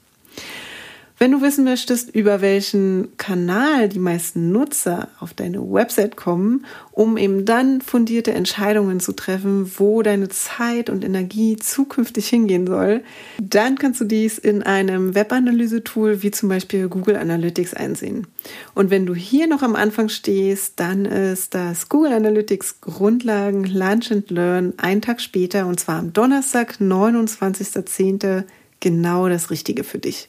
Wenn 1.21 1.33
du 1.33 1.43
wissen 1.43 1.65
möchtest, 1.65 2.15
über 2.15 2.41
welchen 2.41 3.17
Kanal 3.17 3.89
die 3.89 3.99
meisten 3.99 4.53
Nutzer 4.53 5.09
auf 5.19 5.35
deine 5.35 5.61
Website 5.61 6.15
kommen, 6.15 6.65
um 6.93 7.17
eben 7.17 7.45
dann 7.45 7.81
fundierte 7.81 8.31
Entscheidungen 8.31 9.01
zu 9.01 9.13
treffen, 9.13 9.69
wo 9.79 10.03
deine 10.03 10.29
Zeit 10.29 10.89
und 10.89 11.05
Energie 11.05 11.57
zukünftig 11.57 12.29
hingehen 12.29 12.69
soll, 12.69 13.03
dann 13.43 13.79
kannst 13.79 14.01
du 14.01 14.05
dies 14.05 14.39
in 14.39 14.63
einem 14.63 15.17
Webanalyse-Tool 15.17 16.23
wie 16.23 16.31
zum 16.31 16.51
Beispiel 16.51 16.89
Google 16.89 17.17
Analytics 17.17 17.75
einsehen. 17.75 18.29
Und 18.77 18.91
wenn 18.91 19.05
du 19.05 19.17
hier 19.17 19.49
noch 19.49 19.63
am 19.63 19.75
Anfang 19.75 20.09
stehst, 20.11 20.79
dann 20.79 21.05
ist 21.05 21.53
das 21.53 21.89
Google 21.89 22.13
Analytics 22.13 22.81
Grundlagen 22.81 23.65
Lunch 23.65 24.13
and 24.13 24.31
Learn 24.31 24.75
einen 24.77 25.03
Tag 25.03 25.21
später 25.21 25.67
und 25.67 25.81
zwar 25.81 25.99
am 25.99 26.13
Donnerstag, 26.13 26.77
29.10. 26.81 28.45
genau 28.79 29.29
das 29.29 29.51
Richtige 29.51 29.83
für 29.83 29.99
dich. 29.99 30.29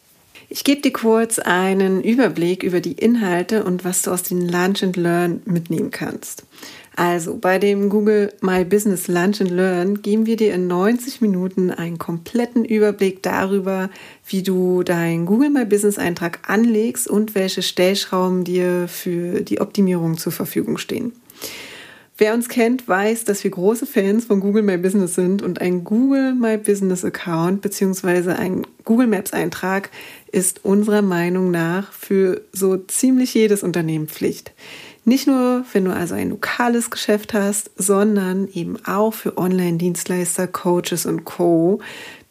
Ich 0.52 0.64
gebe 0.64 0.82
dir 0.82 0.92
kurz 0.92 1.38
einen 1.38 2.02
Überblick 2.02 2.64
über 2.64 2.82
die 2.82 2.94
Inhalte 2.94 3.64
und 3.64 3.86
was 3.86 4.02
du 4.02 4.10
aus 4.10 4.24
den 4.24 4.50
Lunch 4.50 4.82
and 4.82 4.98
Learn 4.98 5.44
mitnehmen 5.46 5.92
kannst. 5.92 6.44
Also 6.96 7.38
bei 7.38 7.60
dem 7.60 7.88
Google 7.88 8.34
My 8.42 8.66
Business 8.66 9.08
Lunch 9.08 9.42
and 9.42 9.52
Learn 9.52 10.02
geben 10.02 10.26
wir 10.26 10.38
dir 10.38 10.56
in 10.56 10.66
90 10.66 11.22
Minuten 11.22 11.70
einen 11.70 12.00
kompletten 12.00 12.66
Überblick 12.66 13.22
darüber, 13.22 13.92
wie 14.26 14.42
du 14.42 14.82
deinen 14.82 15.28
Google 15.28 15.52
My 15.52 15.66
Business 15.66 16.00
Eintrag 16.00 16.40
anlegst 16.50 17.08
und 17.08 17.36
welche 17.36 17.62
Stellschrauben 17.62 18.44
dir 18.44 18.88
für 18.88 19.42
die 19.42 19.62
Optimierung 19.62 20.18
zur 20.18 20.32
Verfügung 20.32 20.80
stehen. 20.80 21.14
Wer 22.20 22.34
uns 22.34 22.50
kennt, 22.50 22.86
weiß, 22.86 23.24
dass 23.24 23.46
wir 23.46 23.52
große 23.52 23.86
Fans 23.86 24.26
von 24.26 24.42
Google 24.42 24.62
My 24.62 24.78
Business 24.78 25.16
sind 25.16 25.42
und 25.42 25.62
ein 25.62 25.86
Google 25.86 26.34
My 26.36 26.58
Business 26.58 27.06
Account 27.06 27.62
bzw. 27.62 28.32
ein 28.34 28.68
Google 28.84 29.08
Maps 29.08 29.32
Eintrag 29.32 29.90
ist 30.30 30.66
unserer 30.66 31.02
Meinung 31.02 31.50
nach 31.50 31.94
für 31.94 32.42
so 32.52 32.76
ziemlich 32.76 33.34
jedes 33.34 33.64
Unternehmen 33.64 34.10
Pflicht. 34.10 34.52
Nicht 35.06 35.28
nur, 35.28 35.64
wenn 35.72 35.86
du 35.86 35.94
also 35.94 36.14
ein 36.14 36.32
lokales 36.32 36.90
Geschäft 36.90 37.34
hast, 37.34 37.72
sondern 37.78 38.50
eben 38.50 38.76
auch 38.86 39.14
für 39.14 39.38
Online-Dienstleister, 39.38 40.48
Coaches 40.48 41.06
und 41.06 41.24
Co. 41.24 41.80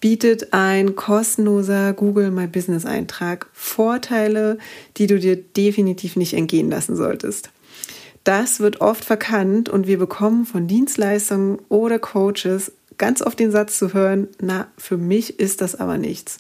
bietet 0.00 0.52
ein 0.52 0.97
kostenloser 0.97 1.95
Google 1.95 2.30
My 2.30 2.47
Business 2.47 2.85
Eintrag 2.85 3.47
Vorteile, 3.54 4.59
die 4.99 5.07
du 5.07 5.18
dir 5.18 5.37
definitiv 5.37 6.16
nicht 6.16 6.35
entgehen 6.35 6.68
lassen 6.68 6.95
solltest. 6.95 7.49
Das 8.28 8.61
wird 8.61 8.82
oft 8.82 9.06
verkannt 9.06 9.70
und 9.70 9.87
wir 9.87 9.99
bekommen 9.99 10.44
von 10.44 10.66
Dienstleistungen 10.66 11.61
oder 11.70 11.99
Coaches 11.99 12.73
ganz 12.99 13.23
oft 13.23 13.41
den 13.41 13.50
Satz 13.50 13.78
zu 13.78 13.95
hören, 13.95 14.28
na, 14.38 14.67
für 14.76 14.99
mich 14.99 15.41
ist 15.41 15.62
das 15.62 15.75
aber 15.75 15.97
nichts. 15.97 16.38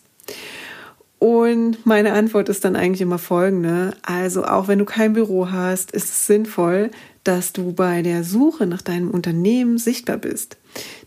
Und 1.18 1.84
meine 1.84 2.12
Antwort 2.12 2.48
ist 2.48 2.64
dann 2.64 2.76
eigentlich 2.76 3.00
immer 3.00 3.18
folgende. 3.18 3.92
Also 4.02 4.44
auch 4.44 4.68
wenn 4.68 4.78
du 4.78 4.84
kein 4.84 5.14
Büro 5.14 5.50
hast, 5.50 5.90
ist 5.90 6.10
es 6.10 6.26
sinnvoll, 6.26 6.90
dass 7.24 7.52
du 7.52 7.72
bei 7.72 8.02
der 8.02 8.22
Suche 8.22 8.66
nach 8.66 8.82
deinem 8.82 9.10
Unternehmen 9.10 9.78
sichtbar 9.78 10.16
bist. 10.16 10.56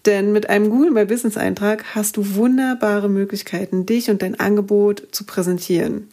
Denn 0.05 0.33
mit 0.33 0.49
einem 0.49 0.69
Google 0.69 0.91
My 0.91 1.05
Business 1.05 1.37
Eintrag 1.37 1.95
hast 1.95 2.17
du 2.17 2.35
wunderbare 2.35 3.09
Möglichkeiten, 3.09 3.85
dich 3.85 4.09
und 4.09 4.21
dein 4.21 4.39
Angebot 4.39 5.07
zu 5.11 5.25
präsentieren. 5.25 6.09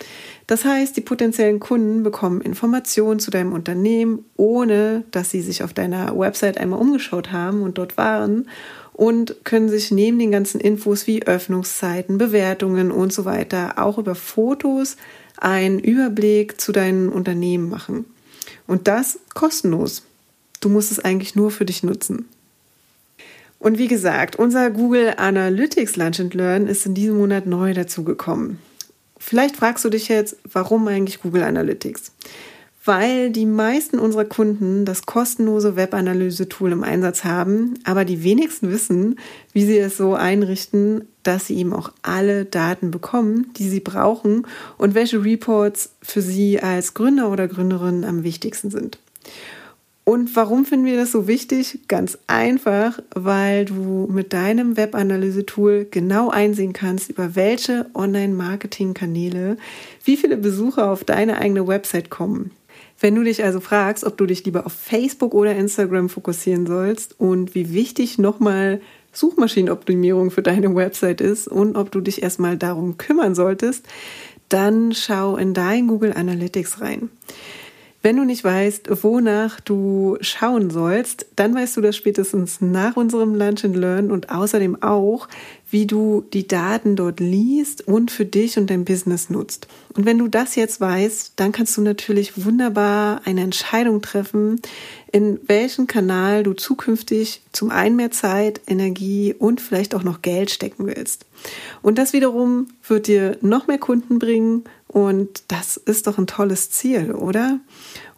Das 0.47 0.65
heißt, 0.65 0.97
die 0.97 1.03
potenziellen 1.03 1.59
Kunden 1.59 2.05
bekommen 2.05 2.41
Informationen 2.41 3.21
zu 3.21 3.31
deinem 3.31 3.53
Unternehmen, 3.53 4.25
ohne 4.37 5.05
dass 5.11 5.31
sie 5.31 5.43
sich 5.43 5.63
auf 5.63 5.75
deiner 5.75 6.17
Website 6.19 6.57
einmal 6.57 6.81
umgeschaut 6.81 7.33
haben 7.33 7.63
und 7.63 7.77
dort 7.79 7.97
waren 7.97 8.49
und 8.99 9.45
können 9.45 9.69
sich 9.69 9.93
neben 9.93 10.19
den 10.19 10.33
ganzen 10.33 10.61
Infos 10.61 11.07
wie 11.07 11.23
Öffnungszeiten, 11.23 12.19
Bewertungen 12.19 12.91
und 12.91 13.13
so 13.13 13.25
weiter 13.25 13.75
auch 13.77 13.97
über 13.97 14.17
Fotos 14.17 14.97
einen 15.37 15.79
Überblick 15.79 16.61
zu 16.61 16.73
deinem 16.73 17.09
Unternehmen 17.13 17.69
machen. 17.69 18.07
Und 18.67 18.89
das 18.89 19.21
kostenlos. 19.35 20.03
Du 20.61 20.69
musst 20.69 20.91
es 20.91 20.99
eigentlich 20.99 21.37
nur 21.37 21.53
für 21.53 21.65
dich 21.65 21.85
nutzen. 21.85 22.29
Und 23.61 23.79
wie 23.79 23.87
gesagt, 23.87 24.35
unser 24.35 24.69
Google 24.73 25.15
Analytics 25.17 25.95
Lunch 25.95 26.19
and 26.19 26.35
Learn 26.35 26.67
ist 26.67 26.85
in 26.85 26.95
diesem 26.95 27.19
Monat 27.19 27.47
neu 27.47 27.75
dazugekommen. 27.75 28.59
Vielleicht 29.17 29.55
fragst 29.55 29.85
du 29.85 29.91
dich 29.91 30.09
jetzt, 30.09 30.39
warum 30.53 30.89
eigentlich 30.89 31.23
Google 31.23 31.45
Analytics? 31.45 32.11
Weil 32.89 33.29
die 33.29 33.45
meisten 33.45 33.99
unserer 33.99 34.25
Kunden 34.25 34.87
das 34.87 35.05
kostenlose 35.05 35.77
Webanalyse-Tool 35.77 36.73
im 36.73 36.83
Einsatz 36.83 37.23
haben, 37.23 37.75
aber 37.85 38.07
die 38.07 38.25
wenigsten 38.25 38.71
wissen, 38.71 39.19
wie 39.53 39.67
sie 39.67 39.77
es 39.77 39.99
so 39.99 40.15
einrichten, 40.15 41.07
dass 41.23 41.49
sie 41.49 41.59
eben 41.59 41.75
auch 41.75 41.93
alle 42.01 42.47
Daten 42.47 42.91
bekommen, 42.91 43.51
die 43.59 43.69
sie 43.69 43.81
brauchen 43.81 44.47
und 44.79 44.95
welche 44.95 45.23
Reports 45.23 45.91
für 46.01 46.23
sie 46.23 46.61
als 46.61 46.95
Gründer 46.95 47.31
oder 47.31 47.47
Gründerin 47.47 48.07
am 48.07 48.23
wichtigsten 48.23 48.71
sind. 48.71 48.99
Und 50.05 50.35
warum 50.35 50.65
finden 50.65 50.87
wir 50.87 50.97
das 50.97 51.13
so 51.13 51.29
wichtig? 51.29 51.81
Ganz 51.89 52.17
einfach, 52.27 53.01
weil 53.15 53.67
du 53.67 54.09
mit 54.11 54.33
deinem 54.33 54.79
Webanalyse-Tool 54.79 55.89
genau 55.91 56.31
einsehen 56.31 56.73
kannst, 56.73 57.11
über 57.11 57.37
welche 57.37 57.85
Online-Marketing-Kanäle 57.93 59.59
wie 60.05 60.17
viele 60.17 60.39
Besucher 60.39 60.91
auf 60.91 61.05
deine 61.05 61.37
eigene 61.37 61.67
Website 61.67 62.09
kommen. 62.09 62.53
Wenn 63.01 63.15
du 63.15 63.23
dich 63.23 63.45
also 63.45 63.61
fragst, 63.61 64.05
ob 64.05 64.17
du 64.17 64.27
dich 64.27 64.45
lieber 64.45 64.67
auf 64.67 64.73
Facebook 64.73 65.33
oder 65.33 65.55
Instagram 65.55 66.09
fokussieren 66.09 66.67
sollst 66.67 67.19
und 67.19 67.55
wie 67.55 67.73
wichtig 67.73 68.19
nochmal 68.19 68.81
Suchmaschinenoptimierung 69.13 70.31
für 70.31 70.43
deine 70.43 70.75
Website 70.75 71.21
ist 71.21 71.49
und 71.49 71.77
ob 71.77 71.93
du 71.93 72.01
dich 72.01 72.23
erstmal 72.23 72.57
darum 72.57 72.99
kümmern 72.99 73.35
solltest, 73.35 73.87
dann 74.49 74.93
schau 74.93 75.37
in 75.37 75.55
dein 75.55 75.87
Google 75.87 76.13
Analytics 76.13 76.81
rein. 76.81 77.11
Wenn 78.01 78.17
du 78.17 78.25
nicht 78.25 78.45
weißt, 78.45 79.03
wonach 79.03 79.59
du 79.59 80.19
schauen 80.21 80.71
sollst, 80.71 81.27
dann 81.35 81.53
weißt 81.55 81.77
du 81.77 81.81
das 81.81 81.97
spätestens 81.97 82.61
nach 82.61 82.97
unserem 82.97 83.35
Lunch 83.35 83.65
and 83.65 83.75
Learn 83.75 84.13
und 84.13 84.31
außerdem 84.31 84.83
auch, 84.85 85.27
wie 85.71 85.85
du 85.85 86.25
die 86.33 86.47
Daten 86.47 86.95
dort 86.95 87.19
liest 87.19 87.87
und 87.89 88.13
für 88.13 88.25
dich 88.25 88.57
und 88.57 88.71
dein 88.71 88.85
Business 88.85 89.31
nutzt. 89.31 89.67
Und 89.95 90.07
wenn 90.07 90.17
du 90.17 90.29
das 90.29 90.55
jetzt 90.55 90.81
weißt, 90.81 91.33
dann 91.37 91.51
kannst 91.51 91.77
du 91.77 91.83
natürlich 91.83 92.45
wunderbar 92.45 93.23
eine 93.25 93.43
Entscheidung 93.43 94.01
treffen, 94.01 94.63
in 95.11 95.41
welchen 95.47 95.89
Kanal 95.89 96.45
du 96.45 96.53
zukünftig 96.53 97.43
zum 97.53 97.71
einen 97.71 97.97
mehr 97.97 98.13
Zeit, 98.13 98.61
Energie 98.69 99.35
und 99.37 99.61
vielleicht 99.61 99.95
auch 99.97 100.05
noch 100.05 100.23
Geld 100.23 100.51
stecken 100.51 100.87
willst. 100.87 101.27
Und 101.83 101.99
das 101.99 102.13
wiederum 102.13 102.69
wird 102.87 103.09
dir 103.09 103.39
noch 103.41 103.67
mehr 103.67 103.79
Kunden 103.79 104.19
bringen 104.19 104.65
und 104.87 105.43
das 105.49 105.77
ist 105.77 106.07
doch 106.07 106.17
ein 106.17 106.27
tolles 106.27 106.71
Ziel, 106.71 107.13
oder? 107.13 107.61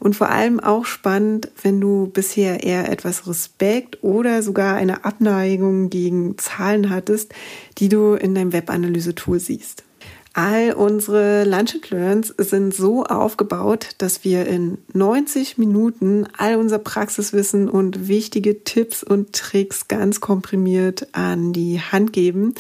Und 0.01 0.17
vor 0.17 0.31
allem 0.31 0.59
auch 0.59 0.87
spannend, 0.87 1.51
wenn 1.63 1.81
du 1.81 2.09
bisher 2.09 2.65
eher 2.65 2.91
etwas 2.91 3.29
Respekt 3.29 4.03
oder 4.03 4.43
sogar 4.43 4.75
eine 4.77 5.05
Abneigung 5.05 5.91
gegen 5.91 6.37
Zahlen 6.39 6.91
hattest, 6.91 7.33
die 7.79 7.89
du 7.89 8.15
in 8.15 8.35
deinem 8.35 8.53
Webanalyse-Tool 8.53 9.39
siehst. 9.39 9.85
All 10.33 10.75
unsere 10.75 11.43
Lunch 11.43 11.75
and 11.75 11.91
Learns 11.91 12.29
sind 12.39 12.73
so 12.73 13.03
aufgebaut, 13.03 13.97
dass 13.99 14.23
wir 14.23 14.47
in 14.47 14.79
90 14.93 15.59
Minuten 15.59 16.29
all 16.39 16.55
unser 16.55 16.79
Praxiswissen 16.79 17.69
und 17.69 18.07
wichtige 18.07 18.63
Tipps 18.63 19.03
und 19.03 19.33
Tricks 19.33 19.89
ganz 19.89 20.21
komprimiert 20.21 21.09
an 21.13 21.53
die 21.53 21.81
Hand 21.81 22.13
geben 22.13 22.55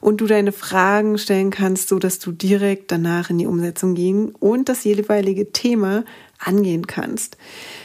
und 0.00 0.20
du 0.20 0.26
deine 0.26 0.52
Fragen 0.52 1.18
stellen 1.18 1.50
kannst, 1.50 1.88
so 1.88 1.98
dass 1.98 2.20
du 2.20 2.30
direkt 2.30 2.92
danach 2.92 3.28
in 3.28 3.38
die 3.38 3.46
Umsetzung 3.46 3.96
gehen 3.96 4.28
und 4.38 4.68
das 4.68 4.84
jeweilige 4.84 5.50
Thema 5.50 6.04
angehen 6.38 6.86
kannst. 6.86 7.36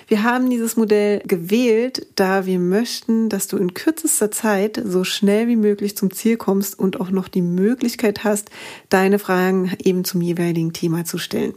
Wir 0.08 0.24
haben 0.24 0.50
dieses 0.50 0.76
Modell 0.76 1.22
gewählt, 1.26 2.08
da 2.16 2.46
wir 2.46 2.60
möchten, 2.60 3.30
dass 3.30 3.48
du 3.48 3.58
in 3.58 3.74
kürzester 3.74 4.32
Zeit 4.32 4.82
so 4.84 5.04
schnell 5.04 5.48
wie 5.48 5.56
möglich 5.56 5.96
zum 5.96 6.12
Ziel 6.12 6.38
kommst 6.38 6.78
und 6.78 7.00
auch 7.00 7.12
noch 7.12 7.28
die 7.28 7.42
Möglichkeit 7.42 8.24
hast, 8.24 8.50
deine 8.90 9.20
Fragen 9.20 9.72
eben 9.84 10.04
zum 10.04 10.22
jeweiligen 10.22 10.74
Thema 10.74 11.06
zu 11.06 11.18
stellen. 11.18 11.54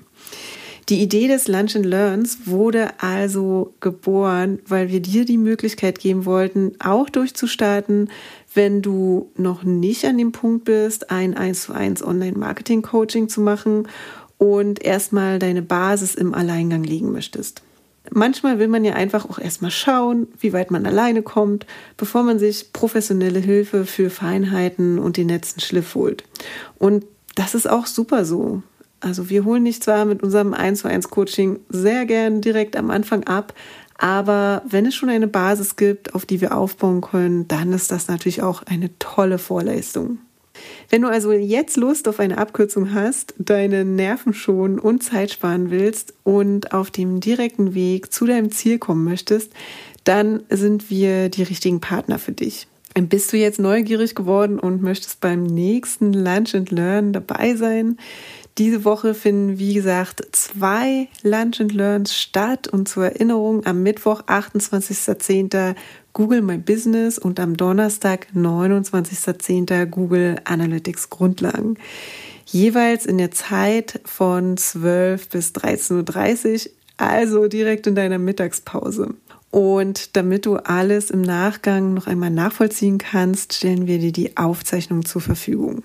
Die 0.91 1.01
Idee 1.01 1.29
des 1.29 1.49
Lunch 1.49 1.77
and 1.77 1.87
Learns 1.87 2.41
wurde 2.45 3.01
also 3.01 3.73
geboren, 3.81 4.59
weil 4.67 4.91
wir 4.91 5.01
dir 5.01 5.25
die 5.25 5.39
Möglichkeit 5.39 5.99
geben 5.99 6.27
wollten, 6.27 6.73
auch 6.79 7.09
durchzustarten, 7.09 8.11
wenn 8.53 8.83
du 8.83 9.31
noch 9.35 9.63
nicht 9.63 10.05
an 10.05 10.19
dem 10.19 10.33
Punkt 10.33 10.65
bist, 10.65 11.11
ein 11.11 11.35
1 11.39 11.63
zu 11.63 11.73
1 11.73 12.05
Online-Marketing-Coaching 12.05 13.31
zu 13.31 13.41
machen 13.41 13.89
und 14.39 14.85
erstmal 14.85 15.39
deine 15.39 15.63
Basis 15.63 16.15
im 16.15 16.35
Alleingang 16.35 16.85
legen 16.85 17.13
möchtest. 17.13 17.63
Manchmal 18.11 18.59
will 18.59 18.69
man 18.69 18.85
ja 18.85 18.95
einfach 18.95 19.29
auch 19.29 19.39
erstmal 19.39 19.71
schauen, 19.71 20.29
wie 20.39 20.53
weit 20.53 20.71
man 20.71 20.85
alleine 20.85 21.23
kommt, 21.23 21.67
bevor 21.97 22.23
man 22.23 22.39
sich 22.39 22.73
professionelle 22.73 23.39
Hilfe 23.39 23.87
für 23.87 24.11
Feinheiten 24.11 24.99
und 24.99 25.17
den 25.17 25.29
letzten 25.29 25.61
Schliff 25.61 25.95
holt. 25.95 26.25
Und 26.79 27.07
das 27.35 27.55
ist 27.55 27.69
auch 27.69 27.87
super 27.87 28.25
so. 28.25 28.63
Also 29.01 29.31
wir 29.31 29.45
holen 29.45 29.65
dich 29.65 29.83
zwar 29.83 30.05
mit 30.05 30.23
unserem 30.23 30.55
1 30.55 30.81
zu 30.81 30.89
1 30.89 31.11
Coaching 31.11 31.61
sehr 31.69 32.05
gern 32.07 32.41
direkt 32.41 32.77
am 32.77 32.91
Anfang 32.91 33.25
ab, 33.25 33.55
aber 33.97 34.63
wenn 34.69 34.87
es 34.87 34.95
schon 34.95 35.09
eine 35.09 35.29
Basis 35.29 35.77
gibt, 35.77 36.15
auf 36.15 36.27
die 36.27 36.41
wir 36.41 36.57
aufbauen 36.57 37.01
können, 37.01 37.49
dann 37.49 37.73
ist 37.73 37.91
das 37.91 38.09
natürlich 38.09 38.43
auch 38.43 38.63
eine 38.65 38.91
tolle 38.99 39.39
Vorleistung. 39.39 40.19
Wenn 40.91 41.03
du 41.03 41.09
also 41.09 41.33
jetzt 41.33 41.77
Lust 41.77 42.09
auf 42.09 42.21
eine 42.21 42.39
Abkürzung 42.39 42.95
hast, 42.95 43.35
deine 43.39 43.85
Nerven 43.85 44.35
schonen 44.35 44.79
und 44.79 45.03
Zeit 45.03 45.33
sparen 45.33 45.71
willst 45.71 46.15
und 46.23 46.73
auf 46.73 46.91
dem 46.91 47.21
direkten 47.21 47.75
Weg 47.75 48.13
zu 48.13 48.27
deinem 48.27 48.51
Ziel 48.51 48.79
kommen 48.79 49.05
möchtest, 49.05 49.53
dann 50.05 50.43
sind 50.51 50.91
wir 50.91 51.29
die 51.29 51.43
richtigen 51.43 51.81
Partner 51.81 52.19
für 52.19 52.33
dich. 52.33 52.69
Bist 52.95 53.33
du 53.33 53.37
jetzt 53.37 53.59
neugierig 53.59 54.15
geworden 54.15 54.61
und 54.61 54.81
möchtest 54.81 55.21
beim 55.21 55.43
nächsten 55.43 56.13
Lunch 56.13 56.55
and 56.55 56.71
Learn 56.71 57.13
dabei 57.13 57.57
sein? 57.57 57.99
Diese 58.57 58.85
Woche 58.85 59.15
finden, 59.15 59.59
wie 59.59 59.75
gesagt, 59.75 60.23
zwei 60.31 61.09
Lunch 61.23 61.61
and 61.61 61.73
Learns 61.73 62.17
statt 62.17 62.69
und 62.69 62.89
zur 62.89 63.07
Erinnerung 63.07 63.67
am 63.67 63.83
Mittwoch, 63.83 64.23
28.10. 64.23 65.75
Google 66.13 66.43
My 66.43 66.59
Business 66.59 67.19
und 67.19 67.41
am 67.41 67.57
Donnerstag, 67.57 68.29
29.10. 68.33 69.87
Google 69.87 70.37
Analytics 70.45 71.11
Grundlagen. 71.11 71.77
Jeweils 72.47 73.07
in 73.07 73.19
der 73.19 73.33
Zeit 73.33 74.01
von 74.05 74.57
12 74.57 75.31
bis 75.31 75.51
13.30 75.51 76.67
Uhr, 76.67 76.73
also 76.97 77.49
direkt 77.49 77.89
in 77.89 77.97
deiner 77.97 78.19
Mittagspause. 78.19 79.15
Und 79.51 80.15
damit 80.15 80.47
du 80.47 80.57
alles 80.59 81.11
im 81.11 81.23
Nachgang 81.23 81.95
noch 81.95 82.07
einmal 82.07 82.31
nachvollziehen 82.31 82.99
kannst, 82.99 83.55
stellen 83.55 83.89
wir 83.89 83.99
dir 83.99 84.13
die 84.13 84.37
Aufzeichnung 84.37 85.05
zur 85.05 85.23
Verfügung. 85.23 85.83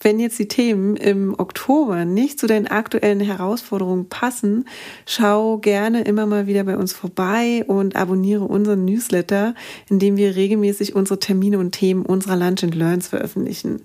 Wenn 0.00 0.20
jetzt 0.20 0.38
die 0.38 0.46
Themen 0.46 0.96
im 0.96 1.34
Oktober 1.38 2.04
nicht 2.04 2.38
zu 2.38 2.46
deinen 2.46 2.68
aktuellen 2.68 3.20
Herausforderungen 3.20 4.08
passen, 4.08 4.64
schau 5.06 5.58
gerne 5.58 6.02
immer 6.02 6.26
mal 6.26 6.46
wieder 6.46 6.62
bei 6.62 6.76
uns 6.76 6.92
vorbei 6.92 7.64
und 7.66 7.96
abonniere 7.96 8.44
unseren 8.44 8.84
Newsletter, 8.84 9.54
in 9.90 9.98
dem 9.98 10.16
wir 10.16 10.36
regelmäßig 10.36 10.94
unsere 10.94 11.18
Termine 11.18 11.58
und 11.58 11.72
Themen 11.72 12.06
unserer 12.06 12.36
Lunch 12.36 12.62
and 12.62 12.76
Learns 12.76 13.08
veröffentlichen. 13.08 13.82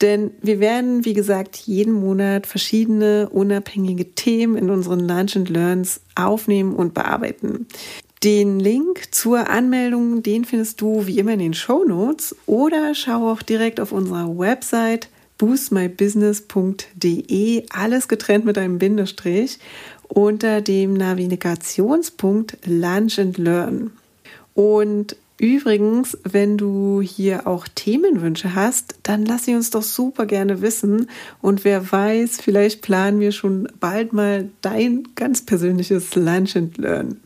Denn 0.00 0.32
wir 0.42 0.58
werden, 0.58 1.04
wie 1.04 1.14
gesagt, 1.14 1.56
jeden 1.56 1.92
Monat 1.92 2.48
verschiedene 2.48 3.28
unabhängige 3.28 4.12
Themen 4.14 4.56
in 4.56 4.70
unseren 4.70 5.00
Lunch 5.00 5.36
and 5.36 5.48
Learns 5.48 6.00
aufnehmen 6.16 6.74
und 6.74 6.94
bearbeiten. 6.94 7.68
Den 8.24 8.58
Link 8.58 9.14
zur 9.14 9.50
Anmeldung, 9.50 10.22
den 10.22 10.44
findest 10.44 10.80
du 10.80 11.06
wie 11.06 11.18
immer 11.18 11.34
in 11.34 11.38
den 11.38 11.54
Show 11.54 11.84
Notes 11.84 12.34
oder 12.46 12.94
schau 12.94 13.30
auch 13.30 13.42
direkt 13.42 13.78
auf 13.78 13.92
unserer 13.92 14.36
Website 14.36 15.08
boostmybusiness.de, 15.38 17.66
alles 17.70 18.08
getrennt 18.08 18.44
mit 18.44 18.58
einem 18.58 18.78
Bindestrich, 18.78 19.58
unter 20.08 20.60
dem 20.60 20.94
Navigationspunkt 20.94 22.58
Lunch 22.66 23.18
and 23.18 23.38
Learn. 23.38 23.92
Und 24.54 25.16
übrigens, 25.38 26.16
wenn 26.22 26.56
du 26.56 27.02
hier 27.02 27.46
auch 27.46 27.66
Themenwünsche 27.74 28.54
hast, 28.54 28.96
dann 29.02 29.24
lass 29.24 29.44
sie 29.44 29.54
uns 29.54 29.70
doch 29.70 29.82
super 29.82 30.26
gerne 30.26 30.62
wissen. 30.62 31.08
Und 31.42 31.64
wer 31.64 31.90
weiß, 31.90 32.38
vielleicht 32.40 32.82
planen 32.82 33.20
wir 33.20 33.32
schon 33.32 33.68
bald 33.80 34.12
mal 34.12 34.48
dein 34.62 35.08
ganz 35.16 35.44
persönliches 35.44 36.14
Lunch 36.14 36.56
and 36.56 36.78
Learn. 36.78 37.20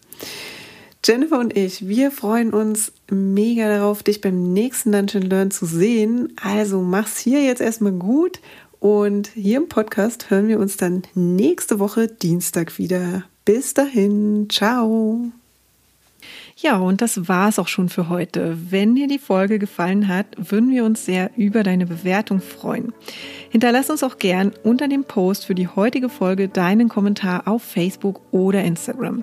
Jennifer 1.04 1.38
und 1.38 1.56
ich, 1.56 1.87
wir 1.87 2.11
freuen 2.11 2.52
uns 2.52 2.92
mega 3.11 3.68
darauf, 3.68 4.02
dich 4.02 4.20
beim 4.20 4.52
nächsten 4.52 4.94
and 4.94 5.14
Learn 5.14 5.50
zu 5.50 5.64
sehen. 5.64 6.32
Also 6.42 6.80
mach's 6.80 7.18
hier 7.18 7.42
jetzt 7.42 7.61
erstmal 7.61 7.92
gut 7.92 8.40
und 8.80 9.28
hier 9.34 9.58
im 9.58 9.68
Podcast 9.68 10.30
hören 10.30 10.48
wir 10.48 10.58
uns 10.58 10.76
dann 10.76 11.02
nächste 11.14 11.78
Woche 11.78 12.08
Dienstag 12.08 12.78
wieder. 12.78 13.24
Bis 13.44 13.74
dahin, 13.74 14.48
ciao. 14.50 15.30
Ja, 16.56 16.78
und 16.78 17.00
das 17.00 17.28
war's 17.28 17.61
auch 17.61 17.68
schon 17.68 17.88
für 17.88 18.08
heute. 18.08 18.58
Wenn 18.70 18.96
dir 18.96 19.06
die 19.06 19.20
Folge 19.20 19.61
gefallen 19.61 20.08
hat, 20.08 20.26
würden 20.37 20.70
wir 20.70 20.84
uns 20.84 21.04
sehr 21.04 21.30
über 21.37 21.62
deine 21.62 21.87
Bewertung 21.87 22.40
freuen. 22.40 22.92
Hinterlass 23.50 23.90
uns 23.90 24.02
auch 24.02 24.18
gern 24.18 24.52
unter 24.64 24.88
dem 24.88 25.04
Post 25.04 25.46
für 25.46 25.54
die 25.54 25.68
heutige 25.68 26.08
Folge 26.08 26.48
deinen 26.48 26.88
Kommentar 26.88 27.46
auf 27.46 27.62
Facebook 27.62 28.20
oder 28.32 28.64
Instagram. 28.64 29.22